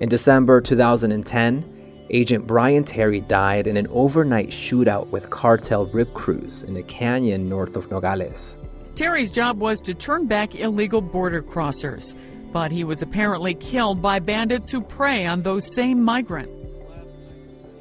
In 0.00 0.08
December 0.08 0.60
2010, 0.60 2.06
Agent 2.10 2.44
Brian 2.44 2.82
Terry 2.82 3.20
died 3.20 3.68
in 3.68 3.76
an 3.76 3.86
overnight 3.88 4.48
shootout 4.48 5.06
with 5.10 5.30
cartel 5.30 5.86
rip 5.86 6.12
crews 6.12 6.64
in 6.64 6.76
a 6.76 6.82
canyon 6.82 7.48
north 7.48 7.76
of 7.76 7.88
Nogales. 7.88 8.58
Terry's 8.96 9.30
job 9.30 9.60
was 9.60 9.80
to 9.82 9.94
turn 9.94 10.26
back 10.26 10.56
illegal 10.56 11.00
border 11.00 11.40
crossers 11.40 12.16
but 12.54 12.70
he 12.70 12.84
was 12.84 13.02
apparently 13.02 13.52
killed 13.52 14.00
by 14.00 14.20
bandits 14.20 14.70
who 14.70 14.80
prey 14.80 15.26
on 15.26 15.42
those 15.42 15.74
same 15.74 16.00
migrants. 16.00 16.72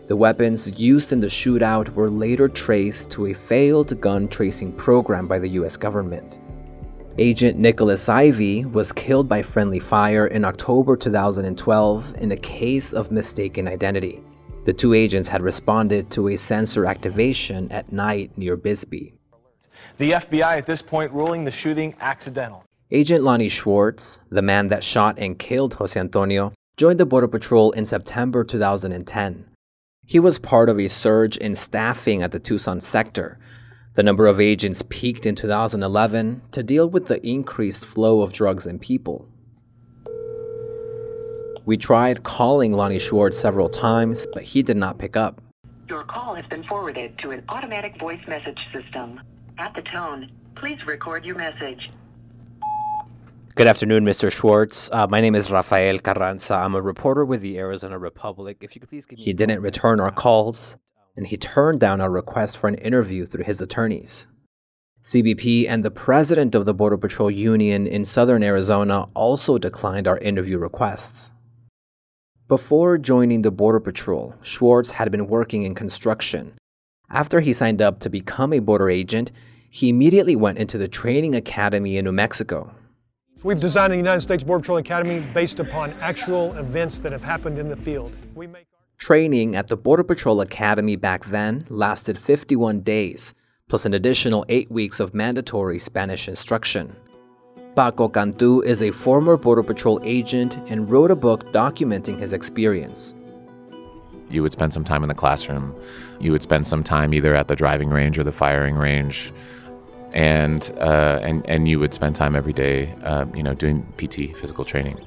The 0.07 0.15
weapons 0.15 0.79
used 0.79 1.11
in 1.11 1.19
the 1.19 1.27
shootout 1.27 1.89
were 1.93 2.09
later 2.09 2.47
traced 2.47 3.11
to 3.11 3.27
a 3.27 3.33
failed 3.35 4.01
gun 4.01 4.27
tracing 4.27 4.73
program 4.73 5.27
by 5.27 5.37
the 5.37 5.49
US 5.49 5.77
government. 5.77 6.39
Agent 7.19 7.59
Nicholas 7.59 8.09
Ivie 8.09 8.65
was 8.65 8.91
killed 8.91 9.29
by 9.29 9.43
friendly 9.43 9.77
fire 9.77 10.25
in 10.25 10.43
October 10.43 10.97
2012 10.97 12.15
in 12.17 12.31
a 12.31 12.37
case 12.37 12.93
of 12.93 13.11
mistaken 13.11 13.67
identity. 13.67 14.23
The 14.65 14.73
two 14.73 14.95
agents 14.95 15.29
had 15.29 15.43
responded 15.43 16.09
to 16.11 16.29
a 16.29 16.35
sensor 16.35 16.87
activation 16.87 17.71
at 17.71 17.91
night 17.91 18.35
near 18.39 18.57
Bisbee. 18.57 19.13
The 19.99 20.13
FBI 20.13 20.57
at 20.57 20.65
this 20.65 20.81
point 20.81 21.11
ruling 21.11 21.43
the 21.43 21.51
shooting 21.51 21.93
accidental. 21.99 22.63
Agent 22.91 23.23
Lonnie 23.23 23.49
Swartz, 23.49 24.19
the 24.29 24.41
man 24.41 24.67
that 24.67 24.83
shot 24.83 25.17
and 25.17 25.39
killed 25.39 25.75
Jose 25.75 25.97
Antonio, 25.99 26.53
joined 26.77 26.99
the 26.99 27.05
Border 27.05 27.27
Patrol 27.27 27.71
in 27.71 27.85
September 27.85 28.43
2010. 28.43 29.45
He 30.05 30.19
was 30.19 30.37
part 30.37 30.69
of 30.69 30.79
a 30.79 30.89
surge 30.89 31.37
in 31.37 31.55
staffing 31.55 32.21
at 32.21 32.31
the 32.31 32.39
Tucson 32.39 32.81
sector. 32.81 33.39
The 33.95 34.03
number 34.03 34.27
of 34.27 34.41
agents 34.41 34.83
peaked 34.89 35.25
in 35.25 35.33
2011 35.33 36.41
to 36.51 36.63
deal 36.63 36.89
with 36.89 37.07
the 37.07 37.25
increased 37.25 37.85
flow 37.85 38.21
of 38.21 38.33
drugs 38.33 38.67
and 38.67 38.81
people. 38.81 39.29
We 41.65 41.77
tried 41.77 42.23
calling 42.23 42.73
Lonnie 42.73 42.99
Swartz 42.99 43.39
several 43.39 43.69
times, 43.69 44.27
but 44.33 44.43
he 44.43 44.61
did 44.61 44.75
not 44.75 44.97
pick 44.97 45.15
up. 45.15 45.41
Your 45.87 46.03
call 46.03 46.35
has 46.35 46.45
been 46.47 46.65
forwarded 46.65 47.17
to 47.19 47.31
an 47.31 47.43
automatic 47.47 47.97
voice 47.97 48.21
message 48.27 48.59
system. 48.73 49.21
At 49.57 49.73
the 49.73 49.83
tone, 49.83 50.29
please 50.55 50.79
record 50.85 51.23
your 51.23 51.37
message. 51.37 51.89
Good 53.55 53.67
afternoon, 53.67 54.03
Mr. 54.03 54.33
Swartz. 54.33 54.89
Uh, 54.91 55.05
my 55.05 55.21
name 55.21 55.35
is 55.35 55.51
Rafael 55.51 55.99
Carranza. 55.99 56.55
I'm 56.55 56.73
a 56.73 56.81
reporter 56.81 57.23
with 57.23 57.41
the 57.41 57.59
Arizona 57.59 57.99
Republic. 57.99 58.57
If 58.61 58.73
you 58.73 58.81
could 58.81 58.89
please 58.89 59.05
give 59.05 59.19
me 59.19 59.25
He 59.25 59.31
didn't 59.31 59.61
return 59.61 59.99
our 59.99 60.09
calls, 60.09 60.77
and 61.15 61.27
he 61.27 61.37
turned 61.37 61.79
down 61.79 62.01
our 62.01 62.09
request 62.09 62.57
for 62.57 62.67
an 62.67 62.73
interview 62.73 63.27
through 63.27 63.43
his 63.43 63.61
attorneys. 63.61 64.25
CBP 65.03 65.69
and 65.69 65.85
the 65.85 65.91
president 65.91 66.55
of 66.55 66.65
the 66.65 66.73
Border 66.73 66.97
Patrol 66.97 67.29
Union 67.29 67.85
in 67.85 68.05
southern 68.05 68.41
Arizona 68.41 69.05
also 69.13 69.59
declined 69.59 70.07
our 70.07 70.17
interview 70.17 70.57
requests. 70.57 71.31
Before 72.47 72.97
joining 72.97 73.43
the 73.43 73.51
Border 73.51 73.79
Patrol, 73.79 74.33
Swartz 74.41 74.93
had 74.93 75.11
been 75.11 75.27
working 75.27 75.61
in 75.61 75.75
construction. 75.75 76.55
After 77.07 77.39
he 77.39 77.53
signed 77.53 77.83
up 77.83 77.99
to 77.99 78.09
become 78.09 78.51
a 78.51 78.57
border 78.57 78.89
agent, 78.89 79.31
he 79.69 79.89
immediately 79.89 80.35
went 80.35 80.57
into 80.57 80.79
the 80.79 80.87
training 80.87 81.35
academy 81.35 81.97
in 81.97 82.05
New 82.05 82.11
Mexico. 82.11 82.73
We've 83.41 83.59
designed 83.59 83.93
the 83.93 83.97
United 83.97 84.21
States 84.21 84.43
Border 84.43 84.61
Patrol 84.61 84.77
Academy 84.77 85.25
based 85.33 85.59
upon 85.59 85.91
actual 86.01 86.53
events 86.53 86.99
that 87.01 87.11
have 87.11 87.23
happened 87.23 87.57
in 87.57 87.67
the 87.67 87.75
field. 87.75 88.13
We 88.35 88.47
make 88.47 88.67
Training 89.03 89.53
at 89.53 89.67
the 89.67 89.75
Border 89.75 90.03
Patrol 90.03 90.39
Academy 90.39 90.95
back 90.95 91.25
then 91.25 91.65
lasted 91.67 92.17
51 92.17 92.81
days, 92.81 93.33
plus 93.67 93.85
an 93.85 93.93
additional 93.93 94.45
eight 94.47 94.71
weeks 94.71 95.01
of 95.01 95.13
mandatory 95.13 95.77
Spanish 95.77 96.29
instruction. 96.29 96.95
Paco 97.75 98.07
Cantu 98.07 98.61
is 98.61 98.81
a 98.81 98.91
former 98.91 99.35
Border 99.35 99.63
Patrol 99.63 99.99
agent 100.05 100.57
and 100.69 100.89
wrote 100.89 101.11
a 101.11 101.17
book 101.17 101.51
documenting 101.51 102.17
his 102.17 102.31
experience. 102.31 103.13
You 104.29 104.41
would 104.41 104.53
spend 104.53 104.71
some 104.71 104.85
time 104.85 105.03
in 105.03 105.09
the 105.09 105.15
classroom. 105.15 105.75
You 106.21 106.31
would 106.31 106.41
spend 106.41 106.65
some 106.65 106.81
time 106.81 107.13
either 107.13 107.35
at 107.35 107.49
the 107.49 107.57
driving 107.57 107.89
range 107.89 108.17
or 108.17 108.23
the 108.23 108.31
firing 108.31 108.75
range, 108.75 109.33
and 110.13 110.71
uh, 110.77 111.19
and 111.21 111.45
and 111.47 111.67
you 111.67 111.79
would 111.79 111.93
spend 111.93 112.15
time 112.15 112.35
every 112.35 112.53
day, 112.53 112.93
uh, 113.03 113.25
you 113.33 113.43
know, 113.43 113.53
doing 113.53 113.85
PT, 113.97 114.37
physical 114.37 114.63
training. 114.63 114.99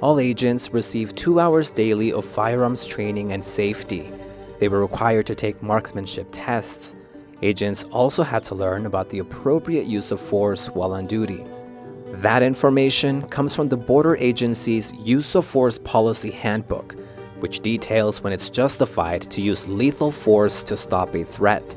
All 0.00 0.18
agents 0.18 0.70
received 0.72 1.16
two 1.16 1.40
hours 1.40 1.70
daily 1.70 2.12
of 2.12 2.24
firearms 2.24 2.86
training 2.86 3.32
and 3.32 3.42
safety. 3.42 4.12
They 4.58 4.68
were 4.68 4.80
required 4.80 5.26
to 5.26 5.34
take 5.34 5.62
marksmanship 5.62 6.28
tests 6.30 6.94
Agents 7.44 7.84
also 7.90 8.22
had 8.22 8.42
to 8.44 8.54
learn 8.54 8.86
about 8.86 9.10
the 9.10 9.18
appropriate 9.18 9.84
use 9.86 10.10
of 10.10 10.18
force 10.18 10.68
while 10.68 10.92
on 10.92 11.06
duty. 11.06 11.44
That 12.12 12.42
information 12.42 13.28
comes 13.28 13.54
from 13.54 13.68
the 13.68 13.76
Border 13.76 14.16
Agency's 14.16 14.92
Use 14.92 15.34
of 15.34 15.44
Force 15.44 15.76
Policy 15.76 16.30
Handbook, 16.30 16.96
which 17.40 17.60
details 17.60 18.22
when 18.22 18.32
it's 18.32 18.48
justified 18.48 19.22
to 19.30 19.42
use 19.42 19.68
lethal 19.68 20.10
force 20.10 20.62
to 20.62 20.74
stop 20.74 21.14
a 21.14 21.22
threat. 21.22 21.76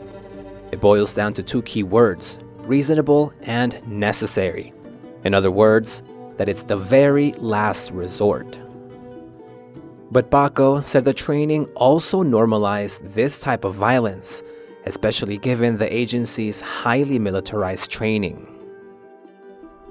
It 0.72 0.82
boils 0.82 1.14
down 1.14 1.34
to 1.34 1.44
two 1.44 1.62
key 1.64 1.84
words 1.84 2.40
reasonable 2.60 3.34
and 3.44 3.82
necessary. 3.88 4.74
In 5.24 5.34
other 5.34 5.52
words, 5.52 6.04
that 6.36 6.50
it's 6.50 6.64
the 6.64 6.78
very 6.78 7.32
last 7.34 7.92
resort. 7.92 8.60
But 10.12 10.30
Paco 10.30 10.82
said 10.82 11.06
the 11.06 11.14
training 11.14 11.66
also 11.76 12.24
normalized 12.24 13.04
this 13.14 13.40
type 13.40 13.64
of 13.64 13.76
violence 13.76 14.44
especially 14.88 15.38
given 15.38 15.78
the 15.78 15.94
agency's 15.94 16.62
highly 16.62 17.20
militarized 17.20 17.92
training. 17.92 18.48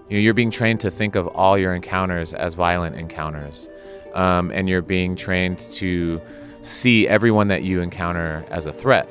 You're 0.09 0.35
being 0.35 0.51
trained 0.51 0.81
to 0.81 0.91
think 0.91 1.17
of 1.17 1.27
all 1.29 1.59
your 1.59 1.75
encounters 1.75 2.33
as 2.33 2.55
violent 2.55 2.97
encounters, 2.97 3.69
um, 4.15 4.51
and 4.53 4.69
you're 4.69 4.83
being 4.83 5.15
trained 5.15 5.59
to 5.73 6.21
see 6.63 7.07
everyone 7.07 7.49
that 7.49 7.63
you 7.63 7.83
encounter 7.83 8.45
as 8.51 8.67
a 8.67 8.73
threat. 8.73 9.09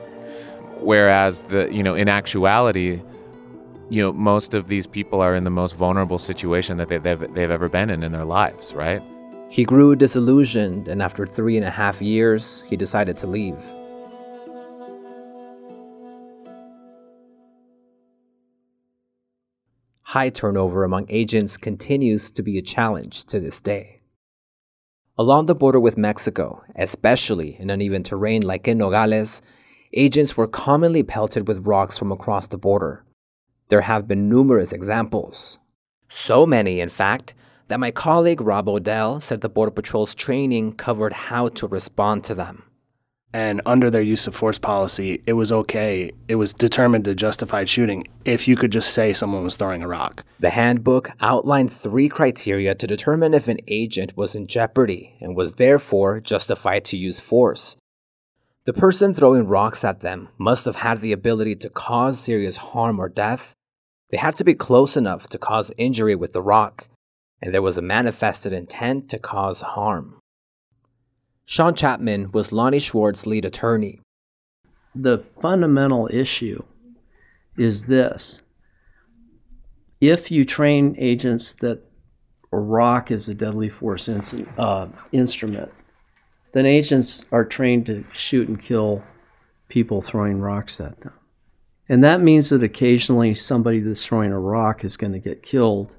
Whereas 0.79 1.43
the 1.43 1.71
you 1.71 1.83
know 1.83 1.95
in 1.95 2.07
actuality, 2.07 3.01
you 3.89 4.01
know 4.01 4.13
most 4.13 4.53
of 4.53 4.67
these 4.67 4.87
people 4.87 5.21
are 5.21 5.35
in 5.35 5.43
the 5.43 5.49
most 5.49 5.75
vulnerable 5.75 6.19
situation 6.19 6.77
that 6.77 6.87
they, 6.87 6.97
they've 6.97 7.33
they've 7.33 7.51
ever 7.51 7.69
been 7.69 7.89
in 7.89 8.03
in 8.03 8.11
their 8.11 8.25
lives, 8.25 8.73
right? 8.73 9.01
He 9.49 9.63
grew 9.63 9.95
disillusioned, 9.95 10.87
and 10.87 11.01
after 11.01 11.25
three 11.25 11.55
and 11.55 11.65
a 11.65 11.69
half 11.69 12.01
years, 12.01 12.63
he 12.67 12.75
decided 12.75 13.15
to 13.17 13.27
leave. 13.27 13.57
high 20.15 20.29
turnover 20.29 20.85
among 20.85 21.05
agents 21.09 21.57
continues 21.57 22.31
to 22.31 22.41
be 22.41 22.57
a 22.57 22.61
challenge 22.61 23.25
to 23.25 23.37
this 23.37 23.59
day. 23.59 23.99
Along 25.17 25.47
the 25.47 25.53
border 25.53 25.77
with 25.77 25.97
Mexico, 25.97 26.63
especially 26.73 27.57
in 27.59 27.69
uneven 27.69 28.01
terrain 28.01 28.41
like 28.41 28.65
in 28.65 28.77
Nogales, 28.77 29.41
agents 29.93 30.35
were 30.35 30.47
commonly 30.47 31.03
pelted 31.03 31.47
with 31.47 31.65
rocks 31.65 31.97
from 31.97 32.11
across 32.11 32.47
the 32.47 32.57
border. 32.57 33.03
There 33.69 33.81
have 33.81 34.07
been 34.07 34.29
numerous 34.29 34.71
examples. 34.71 35.57
So 36.09 36.45
many, 36.45 36.79
in 36.79 36.89
fact, 36.89 37.33
that 37.67 37.79
my 37.79 37.91
colleague 37.91 38.41
Rob 38.41 38.69
O'Dell 38.69 39.19
said 39.19 39.41
the 39.41 39.49
Border 39.49 39.71
Patrol's 39.71 40.13
training 40.13 40.73
covered 40.73 41.13
how 41.13 41.49
to 41.49 41.67
respond 41.67 42.23
to 42.25 42.35
them. 42.35 42.63
And 43.33 43.61
under 43.65 43.89
their 43.89 44.01
use 44.01 44.27
of 44.27 44.35
force 44.35 44.57
policy, 44.57 45.21
it 45.25 45.33
was 45.33 45.51
okay. 45.51 46.11
It 46.29 46.35
was 46.35 46.53
determined 46.53 47.03
to 47.03 47.13
justify 47.15 47.65
shooting 47.65 48.05
if 48.23 48.47
you 48.47 48.55
could 48.55 48.71
just 48.71 48.93
say 48.93 49.11
someone 49.11 49.43
was 49.43 49.57
throwing 49.57 49.83
a 49.83 49.89
rock. 49.89 50.23
The 50.39 50.51
handbook 50.51 51.11
outlined 51.19 51.73
three 51.73 52.07
criteria 52.07 52.75
to 52.75 52.87
determine 52.87 53.33
if 53.33 53.49
an 53.49 53.57
agent 53.67 54.15
was 54.15 54.35
in 54.35 54.47
jeopardy 54.47 55.17
and 55.19 55.35
was 55.35 55.53
therefore 55.53 56.21
justified 56.21 56.85
to 56.85 56.97
use 56.97 57.19
force. 57.19 57.75
The 58.65 58.73
person 58.73 59.13
throwing 59.13 59.47
rocks 59.47 59.83
at 59.83 59.99
them 59.99 60.29
must 60.39 60.65
have 60.65 60.77
had 60.77 60.99
the 60.99 61.11
ability 61.11 61.55
to 61.57 61.69
cause 61.69 62.19
serious 62.19 62.57
harm 62.57 62.99
or 62.99 63.07
death. 63.07 63.53
They 64.09 64.17
had 64.17 64.35
to 64.37 64.43
be 64.43 64.55
close 64.55 64.97
enough 64.97 65.29
to 65.29 65.37
cause 65.37 65.71
injury 65.77 66.15
with 66.15 66.33
the 66.33 66.41
rock, 66.41 66.87
and 67.43 67.53
there 67.53 67.61
was 67.61 67.77
a 67.77 67.83
manifested 67.83 68.53
intent 68.53 69.07
to 69.09 69.19
cause 69.19 69.61
harm. 69.61 70.19
Sean 71.45 71.75
Chapman 71.75 72.31
was 72.31 72.51
Lonnie 72.51 72.79
Swartz's 72.79 73.27
lead 73.27 73.45
attorney. 73.45 74.01
The 74.95 75.19
fundamental 75.19 76.09
issue 76.11 76.63
is 77.55 77.85
this 77.85 78.41
if 80.01 80.31
you 80.31 80.43
train 80.43 80.95
agents 80.97 81.53
that 81.53 81.83
a 82.51 82.57
rock 82.57 83.11
is 83.11 83.27
a 83.27 83.35
deadly 83.35 83.69
force 83.69 84.09
uh, 84.09 84.87
instrument, 85.11 85.71
then 86.55 86.65
agents 86.65 87.25
are 87.33 87.43
trained 87.43 87.85
to 87.85 88.05
shoot 88.13 88.47
and 88.47 88.61
kill 88.61 89.03
people 89.67 90.01
throwing 90.01 90.39
rocks 90.39 90.79
at 90.79 90.97
them. 91.01 91.11
And 91.89 92.01
that 92.01 92.21
means 92.21 92.49
that 92.49 92.63
occasionally 92.63 93.33
somebody 93.33 93.81
that's 93.81 94.05
throwing 94.05 94.31
a 94.31 94.39
rock 94.39 94.85
is 94.85 94.95
going 94.95 95.11
to 95.11 95.19
get 95.19 95.43
killed. 95.43 95.93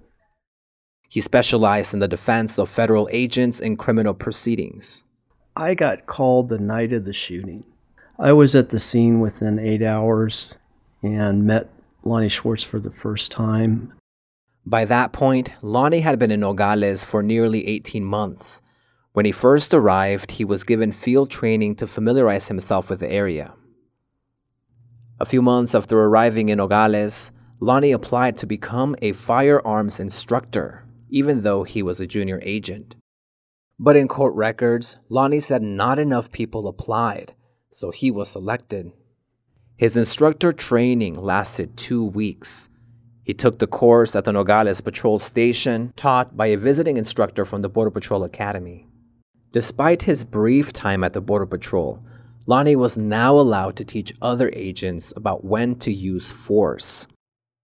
He 1.10 1.20
specialized 1.20 1.92
in 1.92 2.00
the 2.00 2.08
defense 2.08 2.58
of 2.58 2.70
federal 2.70 3.06
agents 3.12 3.60
in 3.60 3.76
criminal 3.76 4.14
proceedings. 4.14 5.02
I 5.54 5.74
got 5.74 6.06
called 6.06 6.48
the 6.48 6.58
night 6.58 6.90
of 6.94 7.04
the 7.04 7.12
shooting. 7.12 7.64
I 8.18 8.32
was 8.32 8.54
at 8.54 8.70
the 8.70 8.80
scene 8.80 9.20
within 9.20 9.58
eight 9.58 9.82
hours 9.82 10.56
and 11.02 11.44
met 11.44 11.68
Lonnie 12.02 12.30
Swartz 12.30 12.64
for 12.64 12.80
the 12.80 12.90
first 12.90 13.30
time. 13.30 13.92
By 14.64 14.86
that 14.86 15.12
point, 15.12 15.52
Lonnie 15.60 16.00
had 16.00 16.18
been 16.18 16.30
in 16.30 16.40
Nogales 16.40 17.04
for 17.04 17.22
nearly 17.22 17.66
18 17.66 18.02
months. 18.02 18.62
When 19.16 19.24
he 19.24 19.32
first 19.32 19.72
arrived, 19.72 20.32
he 20.32 20.44
was 20.44 20.62
given 20.62 20.92
field 20.92 21.30
training 21.30 21.76
to 21.76 21.86
familiarize 21.86 22.48
himself 22.48 22.90
with 22.90 23.00
the 23.00 23.10
area. 23.10 23.54
A 25.18 25.24
few 25.24 25.40
months 25.40 25.74
after 25.74 25.98
arriving 25.98 26.50
in 26.50 26.58
Nogales, 26.58 27.30
Lonnie 27.58 27.92
applied 27.92 28.36
to 28.36 28.46
become 28.46 28.94
a 29.00 29.12
firearms 29.12 29.98
instructor, 30.00 30.84
even 31.08 31.44
though 31.44 31.62
he 31.62 31.82
was 31.82 31.98
a 31.98 32.06
junior 32.06 32.42
agent. 32.44 32.94
But 33.78 33.96
in 33.96 34.06
court 34.06 34.34
records, 34.34 34.98
Lonnie 35.08 35.40
said 35.40 35.62
not 35.62 35.98
enough 35.98 36.30
people 36.30 36.68
applied, 36.68 37.32
so 37.70 37.90
he 37.90 38.10
was 38.10 38.28
selected. 38.28 38.92
His 39.78 39.96
instructor 39.96 40.52
training 40.52 41.16
lasted 41.16 41.78
two 41.78 42.04
weeks. 42.04 42.68
He 43.24 43.32
took 43.32 43.60
the 43.60 43.66
course 43.66 44.14
at 44.14 44.26
the 44.26 44.32
Nogales 44.34 44.82
Patrol 44.82 45.18
Station, 45.18 45.94
taught 45.96 46.36
by 46.36 46.48
a 46.48 46.58
visiting 46.58 46.98
instructor 46.98 47.46
from 47.46 47.62
the 47.62 47.70
Border 47.70 47.90
Patrol 47.90 48.22
Academy. 48.22 48.86
Despite 49.56 50.02
his 50.02 50.22
brief 50.22 50.70
time 50.70 51.02
at 51.02 51.14
the 51.14 51.22
Border 51.22 51.46
Patrol, 51.46 51.98
Lonnie 52.46 52.76
was 52.76 52.98
now 52.98 53.38
allowed 53.38 53.74
to 53.76 53.86
teach 53.86 54.12
other 54.20 54.50
agents 54.52 55.14
about 55.16 55.46
when 55.46 55.76
to 55.76 55.90
use 55.90 56.30
force. 56.30 57.06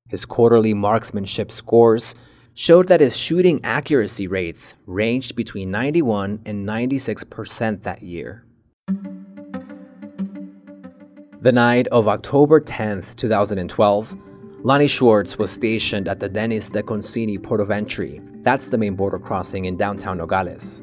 His 0.09 0.25
quarterly 0.25 0.73
marksmanship 0.73 1.53
scores 1.53 2.15
showed 2.55 2.89
that 2.89 3.03
his 3.03 3.15
shooting 3.15 3.61
accuracy 3.63 4.27
rates 4.27 4.75
ranged 4.87 5.37
between 5.37 5.71
91 5.71 6.41
and 6.47 6.67
96% 6.67 7.83
that 7.83 8.03
year. 8.03 8.47
The 11.43 11.53
night 11.53 11.89
of 11.89 12.09
October 12.09 12.59
10, 12.59 13.03
2012, 13.17 14.17
Lonnie 14.63 14.89
Swartz 14.89 15.37
was 15.37 15.51
stationed 15.51 16.09
at 16.09 16.21
the 16.21 16.31
Dennis 16.31 16.71
DeConcini 16.71 17.43
port 17.43 17.61
of 17.61 17.71
entry. 17.71 18.23
That's 18.37 18.69
the 18.69 18.79
main 18.79 18.97
border 18.97 19.19
crossing 19.19 19.67
in 19.67 19.77
downtown 19.77 20.17
Nogales. 20.17 20.81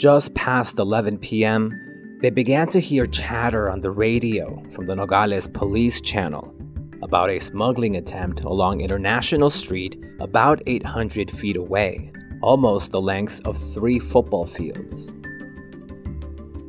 Just 0.00 0.32
past 0.32 0.78
11 0.78 1.18
p.m., 1.18 2.18
they 2.22 2.30
began 2.30 2.70
to 2.70 2.80
hear 2.80 3.04
chatter 3.04 3.68
on 3.68 3.82
the 3.82 3.90
radio 3.90 4.62
from 4.74 4.86
the 4.86 4.96
Nogales 4.96 5.46
police 5.46 6.00
channel 6.00 6.54
about 7.02 7.28
a 7.28 7.38
smuggling 7.38 7.96
attempt 7.96 8.40
along 8.40 8.80
International 8.80 9.50
Street 9.50 10.02
about 10.18 10.62
800 10.66 11.30
feet 11.30 11.58
away, 11.58 12.10
almost 12.40 12.92
the 12.92 13.00
length 13.02 13.42
of 13.44 13.58
three 13.74 13.98
football 13.98 14.46
fields. 14.46 15.10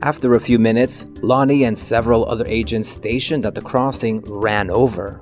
After 0.02 0.36
a 0.36 0.42
few 0.42 0.60
minutes, 0.60 1.06
Lonnie 1.22 1.64
and 1.64 1.80
several 1.80 2.26
other 2.26 2.46
agents 2.48 2.90
stationed 2.90 3.46
at 3.46 3.56
the 3.56 3.62
crossing 3.62 4.20
ran 4.26 4.70
over. 4.70 5.22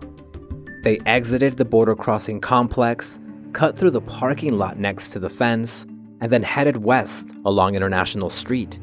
They 0.84 0.98
exited 1.06 1.58
the 1.58 1.66
border 1.66 1.96
crossing 1.96 2.42
complex, 2.42 3.20
cut 3.54 3.78
through 3.78 3.92
the 3.92 4.02
parking 4.02 4.58
lot 4.58 4.80
next 4.80 5.10
to 5.10 5.20
the 5.20 5.30
fence, 5.30 5.86
and 6.22 6.32
then 6.32 6.44
headed 6.44 6.78
west 6.78 7.32
along 7.46 7.76
International 7.76 8.30
Street. 8.30 8.80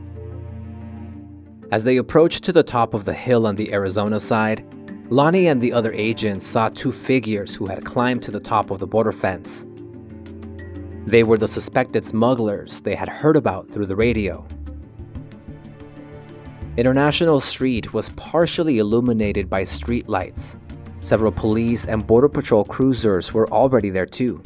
As 1.70 1.85
they 1.85 1.96
approached 1.96 2.44
to 2.44 2.53
the 2.53 2.62
top 2.62 2.94
of 2.94 3.05
the 3.05 3.12
hill 3.12 3.46
on 3.46 3.57
the 3.57 3.72
Arizona 3.72 4.20
side, 4.20 4.64
Lonnie 5.11 5.46
and 5.46 5.61
the 5.61 5.72
other 5.72 5.92
agents 5.92 6.46
saw 6.46 6.68
two 6.68 6.92
figures 6.92 7.55
who 7.55 7.66
had 7.66 7.85
climbed 7.85 8.22
to 8.22 8.31
the 8.31 8.40
top 8.40 8.70
of 8.70 8.79
the 8.79 8.87
border 8.87 9.12
fence. 9.12 9.66
They 11.07 11.22
were 11.22 11.38
the 11.38 11.46
suspected 11.46 12.05
smugglers 12.05 12.81
they 12.81 12.96
had 12.96 13.09
heard 13.09 13.37
about 13.37 13.70
through 13.70 13.87
the 13.87 13.94
radio. 13.94 14.46
International 16.77 17.40
Street 17.40 17.94
was 17.94 18.11
partially 18.11 18.79
illuminated 18.79 19.49
by 19.49 19.64
street 19.64 20.09
lights. 20.09 20.57
Several 21.01 21.33
police 21.33 21.87
and 21.87 22.07
Border 22.07 22.29
Patrol 22.29 22.64
cruisers 22.64 23.33
were 23.33 23.49
already 23.51 23.90
there 23.90 24.07
too. 24.07 24.42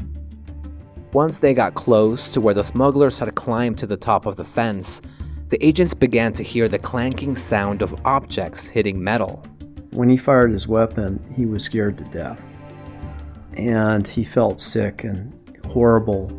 Once 1.12 1.40
they 1.40 1.53
got 1.53 1.75
close 1.75 2.29
to 2.29 2.40
where 2.40 2.55
the 2.55 2.62
smugglers 2.62 3.18
had 3.18 3.35
climbed 3.35 3.77
to 3.77 3.87
the 3.87 3.96
top 3.96 4.27
of 4.27 4.37
the 4.37 4.44
fence, 4.44 5.03
the 5.49 5.59
agents 5.64 5.92
began 5.92 6.33
to 6.33 6.44
hear 6.44 6.68
the 6.68 6.79
clanking 6.79 7.35
sound 7.35 7.83
of 7.83 8.01
objects 8.05 8.68
hitting 8.68 9.03
metal. 9.03 9.42
When 9.90 10.09
he 10.09 10.16
fired 10.16 10.53
his 10.53 10.68
weapon, 10.68 11.18
he 11.37 11.46
was 11.46 11.64
scared 11.64 11.99
to 11.99 12.05
death. 12.05 12.49
And 13.55 14.07
he 14.07 14.23
felt 14.23 14.61
sick 14.61 15.03
and 15.03 15.33
horrible. 15.66 16.31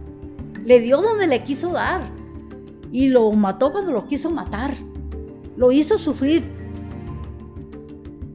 Le 0.63 0.79
dio 0.79 1.01
donde 1.01 1.27
le 1.27 1.39
quiso 1.39 1.73
dar. 1.73 2.09
Y 2.93 3.09
lo 3.09 3.33
mató 3.33 3.73
cuando 3.73 3.91
lo 3.91 4.03
quiso 4.03 4.29
matar. 4.29 4.71
Lo 5.57 5.67
hizo 5.67 5.97
sufrir. 5.97 6.43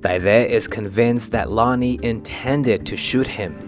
Taide 0.02 0.50
is 0.50 0.68
convinced 0.68 1.30
that 1.30 1.50
Lonnie 1.50 1.98
intended 2.02 2.84
to 2.84 2.96
shoot 2.96 3.26
him. 3.26 3.65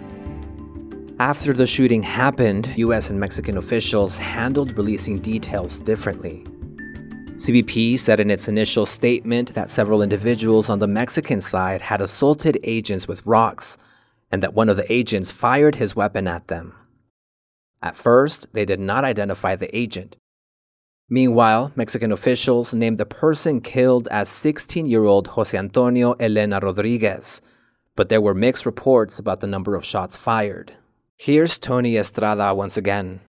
After 1.21 1.53
the 1.53 1.67
shooting 1.67 2.05
happened, 2.05 2.73
US 2.77 3.11
and 3.11 3.19
Mexican 3.19 3.57
officials 3.57 4.19
handled 4.19 4.77
releasing 4.77 5.19
details 5.19 5.81
differently. 5.81 6.45
CBP 7.39 7.99
said 7.99 8.21
in 8.21 8.31
its 8.31 8.47
initial 8.47 8.87
statement 8.87 9.53
that 9.55 9.69
several 9.69 10.01
individuals 10.01 10.69
on 10.69 10.79
the 10.79 10.87
Mexican 10.87 11.41
side 11.41 11.83
had 11.83 12.01
assaulted 12.01 12.61
agents 12.63 13.09
with 13.09 13.27
rocks 13.27 13.77
and 14.31 14.45
that 14.45 14.55
one 14.55 14.69
of 14.69 14.77
the 14.77 14.93
agents 14.93 15.33
fired 15.33 15.75
his 15.75 15.97
weapon 15.97 16.29
at 16.29 16.47
them. 16.47 16.73
At 17.83 17.97
first, 17.97 18.47
they 18.53 18.65
did 18.65 18.79
not 18.79 19.05
identify 19.05 19.57
the 19.57 19.77
agent. 19.77 20.17
Meanwhile, 21.09 21.73
Mexican 21.75 22.13
officials 22.13 22.73
named 22.73 22.99
the 22.99 23.07
person 23.07 23.61
killed 23.61 24.07
as 24.13 24.29
16 24.29 24.87
year 24.87 25.03
old 25.03 25.27
Jose 25.29 25.57
Antonio 25.59 26.13
Elena 26.21 26.61
Rodriguez, 26.61 27.41
but 27.97 28.09
there 28.09 28.21
were 28.21 28.35
mixed 28.35 28.65
reports 28.65 29.19
about 29.19 29.41
the 29.41 29.49
number 29.49 29.75
of 29.75 29.85
shots 29.85 30.17
fired. 30.17 30.75
Here's 31.21 31.59
Tony 31.59 31.97
Estrada 31.97 32.55
once 32.55 32.77
again. 32.77 33.21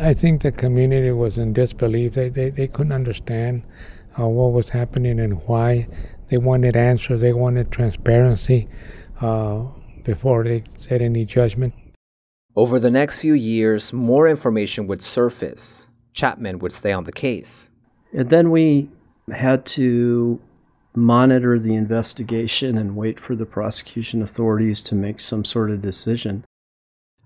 I 0.00 0.14
think 0.14 0.40
the 0.40 0.50
community 0.50 1.10
was 1.10 1.36
in 1.36 1.52
disbelief. 1.52 2.14
They, 2.14 2.30
they, 2.30 2.48
they 2.48 2.66
couldn't 2.66 2.92
understand 2.92 3.64
uh, 4.18 4.26
what 4.26 4.52
was 4.52 4.70
happening 4.70 5.20
and 5.20 5.46
why. 5.46 5.86
They 6.28 6.38
wanted 6.38 6.74
answers, 6.74 7.20
they 7.20 7.34
wanted 7.34 7.70
transparency 7.70 8.66
uh, 9.20 9.66
before 10.04 10.42
they 10.42 10.64
said 10.78 11.02
any 11.02 11.26
judgment. 11.26 11.74
Over 12.56 12.78
the 12.78 12.90
next 12.90 13.18
few 13.18 13.34
years, 13.34 13.92
more 13.92 14.26
information 14.26 14.86
would 14.86 15.02
surface. 15.02 15.88
Chapman 16.14 16.60
would 16.60 16.72
stay 16.72 16.92
on 16.92 17.04
the 17.04 17.12
case. 17.12 17.68
And 18.14 18.30
then 18.30 18.50
we 18.50 18.88
had 19.30 19.66
to 19.66 20.40
monitor 20.94 21.58
the 21.58 21.74
investigation 21.74 22.78
and 22.78 22.96
wait 22.96 23.20
for 23.20 23.36
the 23.36 23.44
prosecution 23.44 24.22
authorities 24.22 24.80
to 24.80 24.94
make 24.94 25.20
some 25.20 25.44
sort 25.44 25.70
of 25.70 25.82
decision. 25.82 26.44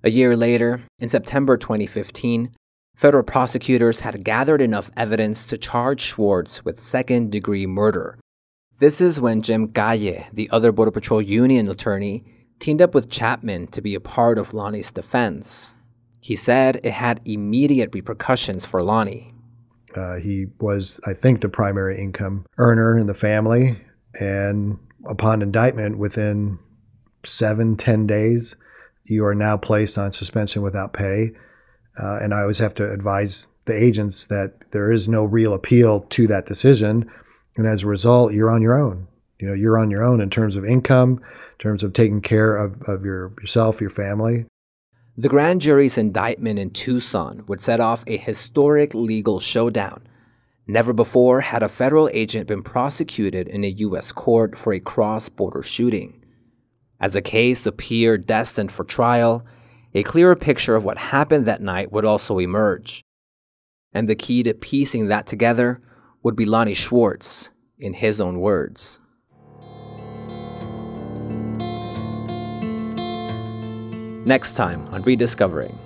A 0.04 0.10
year 0.10 0.36
later, 0.36 0.82
in 1.00 1.08
September 1.08 1.56
2015, 1.56 2.54
federal 2.94 3.24
prosecutors 3.24 4.00
had 4.00 4.24
gathered 4.24 4.62
enough 4.62 4.90
evidence 4.96 5.44
to 5.46 5.58
charge 5.58 6.10
Swartz 6.10 6.64
with 6.64 6.80
second 6.80 7.32
degree 7.32 7.66
murder. 7.66 8.16
This 8.78 9.00
is 9.00 9.20
when 9.20 9.42
Jim 9.42 9.68
Calle, 9.72 10.26
the 10.32 10.48
other 10.50 10.70
Border 10.70 10.92
Patrol 10.92 11.20
Union 11.20 11.68
attorney, 11.68 12.24
teamed 12.60 12.80
up 12.80 12.94
with 12.94 13.10
Chapman 13.10 13.66
to 13.68 13.80
be 13.80 13.96
a 13.96 14.00
part 14.00 14.38
of 14.38 14.54
Lonnie's 14.54 14.92
defense. 14.92 15.74
He 16.20 16.36
said 16.36 16.80
it 16.84 16.92
had 16.92 17.20
immediate 17.24 17.90
repercussions 17.92 18.64
for 18.64 18.82
Lonnie. 18.84 19.34
Uh, 19.96 20.16
he 20.16 20.46
was, 20.60 21.00
I 21.06 21.14
think, 21.14 21.40
the 21.40 21.48
primary 21.48 22.00
income 22.00 22.46
earner 22.56 22.96
in 22.96 23.06
the 23.08 23.14
family. 23.14 23.80
And 24.20 24.78
upon 25.08 25.42
indictment, 25.42 25.98
within 25.98 26.60
seven, 27.24 27.76
ten 27.76 28.06
days, 28.06 28.54
you 29.08 29.24
are 29.24 29.34
now 29.34 29.56
placed 29.56 29.98
on 29.98 30.12
suspension 30.12 30.62
without 30.62 30.92
pay. 30.92 31.32
Uh, 32.00 32.18
and 32.20 32.32
I 32.32 32.42
always 32.42 32.58
have 32.58 32.74
to 32.74 32.90
advise 32.90 33.48
the 33.64 33.76
agents 33.76 34.26
that 34.26 34.54
there 34.70 34.92
is 34.92 35.08
no 35.08 35.24
real 35.24 35.52
appeal 35.52 36.00
to 36.10 36.26
that 36.28 36.46
decision. 36.46 37.10
And 37.56 37.66
as 37.66 37.82
a 37.82 37.86
result, 37.86 38.32
you're 38.32 38.50
on 38.50 38.62
your 38.62 38.78
own. 38.78 39.08
You 39.40 39.48
know, 39.48 39.54
you're 39.54 39.78
on 39.78 39.90
your 39.90 40.04
own 40.04 40.20
in 40.20 40.30
terms 40.30 40.56
of 40.56 40.64
income, 40.64 41.20
in 41.20 41.58
terms 41.58 41.82
of 41.82 41.92
taking 41.92 42.20
care 42.20 42.56
of, 42.56 42.82
of 42.82 43.04
your, 43.04 43.32
yourself, 43.40 43.80
your 43.80 43.90
family. 43.90 44.46
The 45.16 45.28
grand 45.28 45.60
jury's 45.60 45.98
indictment 45.98 46.58
in 46.58 46.70
Tucson 46.70 47.44
would 47.48 47.60
set 47.60 47.80
off 47.80 48.04
a 48.06 48.16
historic 48.16 48.94
legal 48.94 49.40
showdown. 49.40 50.06
Never 50.66 50.92
before 50.92 51.40
had 51.40 51.62
a 51.62 51.68
federal 51.68 52.08
agent 52.12 52.46
been 52.46 52.62
prosecuted 52.62 53.48
in 53.48 53.64
a 53.64 53.68
U.S. 53.68 54.12
court 54.12 54.56
for 54.56 54.72
a 54.72 54.80
cross 54.80 55.28
border 55.28 55.62
shooting. 55.62 56.22
As 57.00 57.12
the 57.12 57.22
case 57.22 57.64
appeared 57.64 58.26
destined 58.26 58.72
for 58.72 58.84
trial, 58.84 59.44
a 59.94 60.02
clearer 60.02 60.34
picture 60.34 60.74
of 60.74 60.84
what 60.84 60.98
happened 60.98 61.46
that 61.46 61.62
night 61.62 61.92
would 61.92 62.04
also 62.04 62.38
emerge. 62.38 63.02
And 63.92 64.08
the 64.08 64.16
key 64.16 64.42
to 64.42 64.52
piecing 64.52 65.06
that 65.06 65.26
together 65.26 65.80
would 66.22 66.34
be 66.34 66.44
Lonnie 66.44 66.74
Swartz, 66.74 67.50
in 67.78 67.94
his 67.94 68.20
own 68.20 68.40
words. 68.40 69.00
Next 74.26 74.56
time 74.56 74.86
on 74.88 75.02
Rediscovering. 75.02 75.78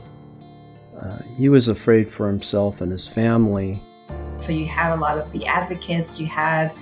Uh, 0.98 1.18
he 1.37 1.48
was 1.48 1.68
afraid 1.68 2.11
for 2.11 2.27
himself 2.27 2.81
and 2.81 2.90
his 2.90 3.07
family. 3.07 3.81
So 4.38 4.53
you 4.53 4.64
had 4.64 4.94
a 4.94 4.96
lot 4.96 5.18
of 5.18 5.31
the 5.33 5.46
advocates, 5.46 6.18
you 6.18 6.27
had 6.27 6.72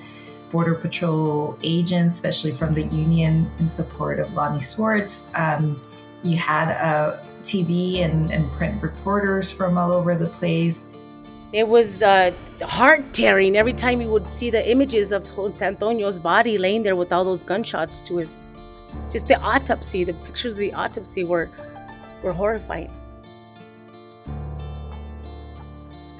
Border 0.51 0.75
Patrol 0.75 1.57
agents, 1.63 2.15
especially 2.15 2.53
from 2.53 2.75
the 2.75 2.83
union 2.83 3.51
in 3.59 3.69
support 3.69 4.19
of 4.19 4.33
Lonnie 4.35 4.61
Swartz. 4.61 5.29
Um, 5.35 5.81
you 6.23 6.37
had 6.37 6.73
uh, 6.73 7.19
TV 7.43 8.03
and, 8.03 8.31
and, 8.31 8.51
print 8.53 8.83
reporters 8.83 9.51
from 9.51 9.79
all 9.79 9.93
over 9.93 10.15
the 10.15 10.27
place. 10.27 10.85
It 11.53 11.67
was 11.67 12.03
uh, 12.03 12.33
heart 12.63 13.13
tearing 13.13 13.57
every 13.57 13.73
time 13.73 14.01
you 14.01 14.11
would 14.11 14.29
see 14.29 14.51
the 14.51 14.69
images 14.71 15.13
of 15.13 15.29
Jose 15.31 15.65
Antonio's 15.65 16.19
body 16.19 16.59
laying 16.59 16.83
there 16.83 16.97
with 16.97 17.13
all 17.13 17.25
those 17.25 17.43
gunshots 17.43 18.01
to 18.03 18.19
his. 18.19 18.37
Just 19.11 19.29
the 19.29 19.41
autopsy, 19.41 20.05
the 20.05 20.13
pictures 20.13 20.55
of 20.55 20.59
the 20.59 20.73
autopsy 20.75 21.25
were, 21.25 21.49
were 22.23 22.33
horrifying. 22.33 22.91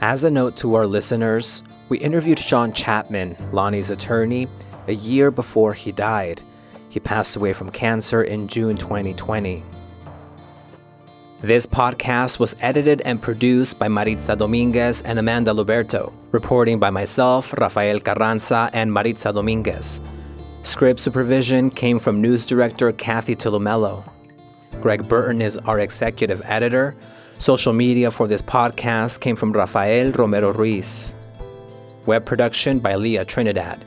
As 0.01 0.25
a 0.25 0.31
note 0.31 0.57
to 0.57 0.75
our 0.77 0.87
listeners, 0.87 1.63
we 1.91 1.99
interviewed 1.99 2.39
Sean 2.39 2.73
Chapman, 2.73 3.37
Lonnie's 3.53 3.91
attorney, 3.91 4.47
a 4.87 4.95
year 4.95 5.31
before 5.33 5.75
he 5.75 5.91
died. 5.91 6.41
He 6.89 7.01
passed 7.01 7.35
away 7.35 7.53
from 7.53 7.71
cancer 7.71 8.23
in 8.23 8.47
June 8.47 8.77
2020. 8.77 9.65
This 11.41 11.67
podcast 11.67 12.39
was 12.39 12.55
edited 12.61 13.01
and 13.03 13.21
produced 13.21 13.79
by 13.79 13.89
Maritza 13.89 14.37
Dominguez 14.37 15.03
and 15.03 15.19
Amanda 15.19 15.53
Luberto, 15.53 16.13
reporting 16.31 16.79
by 16.79 16.91
myself, 16.91 17.53
Rafael 17.55 17.99
Carranza, 17.99 18.71
and 18.73 18.93
Maritza 18.93 19.33
Dominguez. 19.33 20.01
Script 20.63 21.01
supervision 21.01 21.71
came 21.71 21.99
from 21.99 22.21
news 22.21 22.45
director 22.45 22.93
Kathy 22.93 23.35
Tulumello. 23.35 24.05
Greg 24.81 25.09
Burton 25.09 25.43
is 25.43 25.59
our 25.59 25.81
executive 25.81 26.41
editor. 26.45 26.95
Social 27.39 27.73
media 27.73 28.13
for 28.13 28.29
this 28.29 28.43
podcast 28.43 29.19
came 29.19 29.35
from 29.35 29.53
Rafael 29.53 30.13
Romero 30.13 30.53
Ruiz. 30.53 31.15
Web 32.07 32.25
production 32.25 32.79
by 32.79 32.95
Leah 32.95 33.25
Trinidad. 33.25 33.85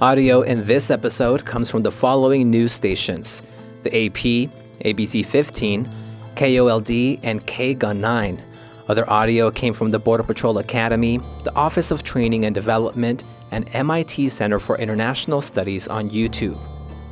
Audio 0.00 0.42
in 0.42 0.66
this 0.66 0.90
episode 0.90 1.44
comes 1.44 1.70
from 1.70 1.82
the 1.82 1.92
following 1.92 2.50
news 2.50 2.72
stations 2.72 3.42
the 3.84 4.06
AP, 4.06 4.50
ABC 4.84 5.24
15, 5.24 5.88
KOLD, 6.36 7.20
and 7.22 7.46
KGUN 7.46 7.98
9. 7.98 8.42
Other 8.88 9.08
audio 9.08 9.50
came 9.50 9.72
from 9.72 9.90
the 9.90 9.98
Border 9.98 10.22
Patrol 10.22 10.58
Academy, 10.58 11.20
the 11.42 11.54
Office 11.54 11.90
of 11.90 12.02
Training 12.02 12.44
and 12.44 12.54
Development, 12.54 13.22
and 13.50 13.68
MIT 13.74 14.28
Center 14.30 14.58
for 14.58 14.76
International 14.78 15.40
Studies 15.40 15.88
on 15.88 16.10
YouTube. 16.10 16.58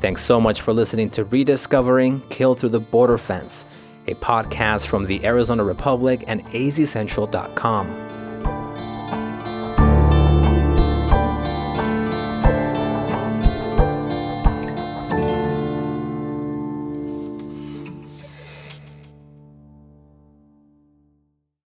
Thanks 0.01 0.25
so 0.25 0.41
much 0.41 0.61
for 0.61 0.73
listening 0.73 1.09
to 1.11 1.25
Rediscovering 1.25 2.21
Kill 2.29 2.55
Through 2.55 2.71
the 2.71 2.81
Border 2.81 3.19
Fence, 3.19 3.65
a 4.07 4.15
podcast 4.15 4.87
from 4.87 5.07
the 5.07 5.25
Arizona 5.25 5.63
Republic 5.63 6.25
and 6.27 6.45
azcentral.com. 6.47 8.12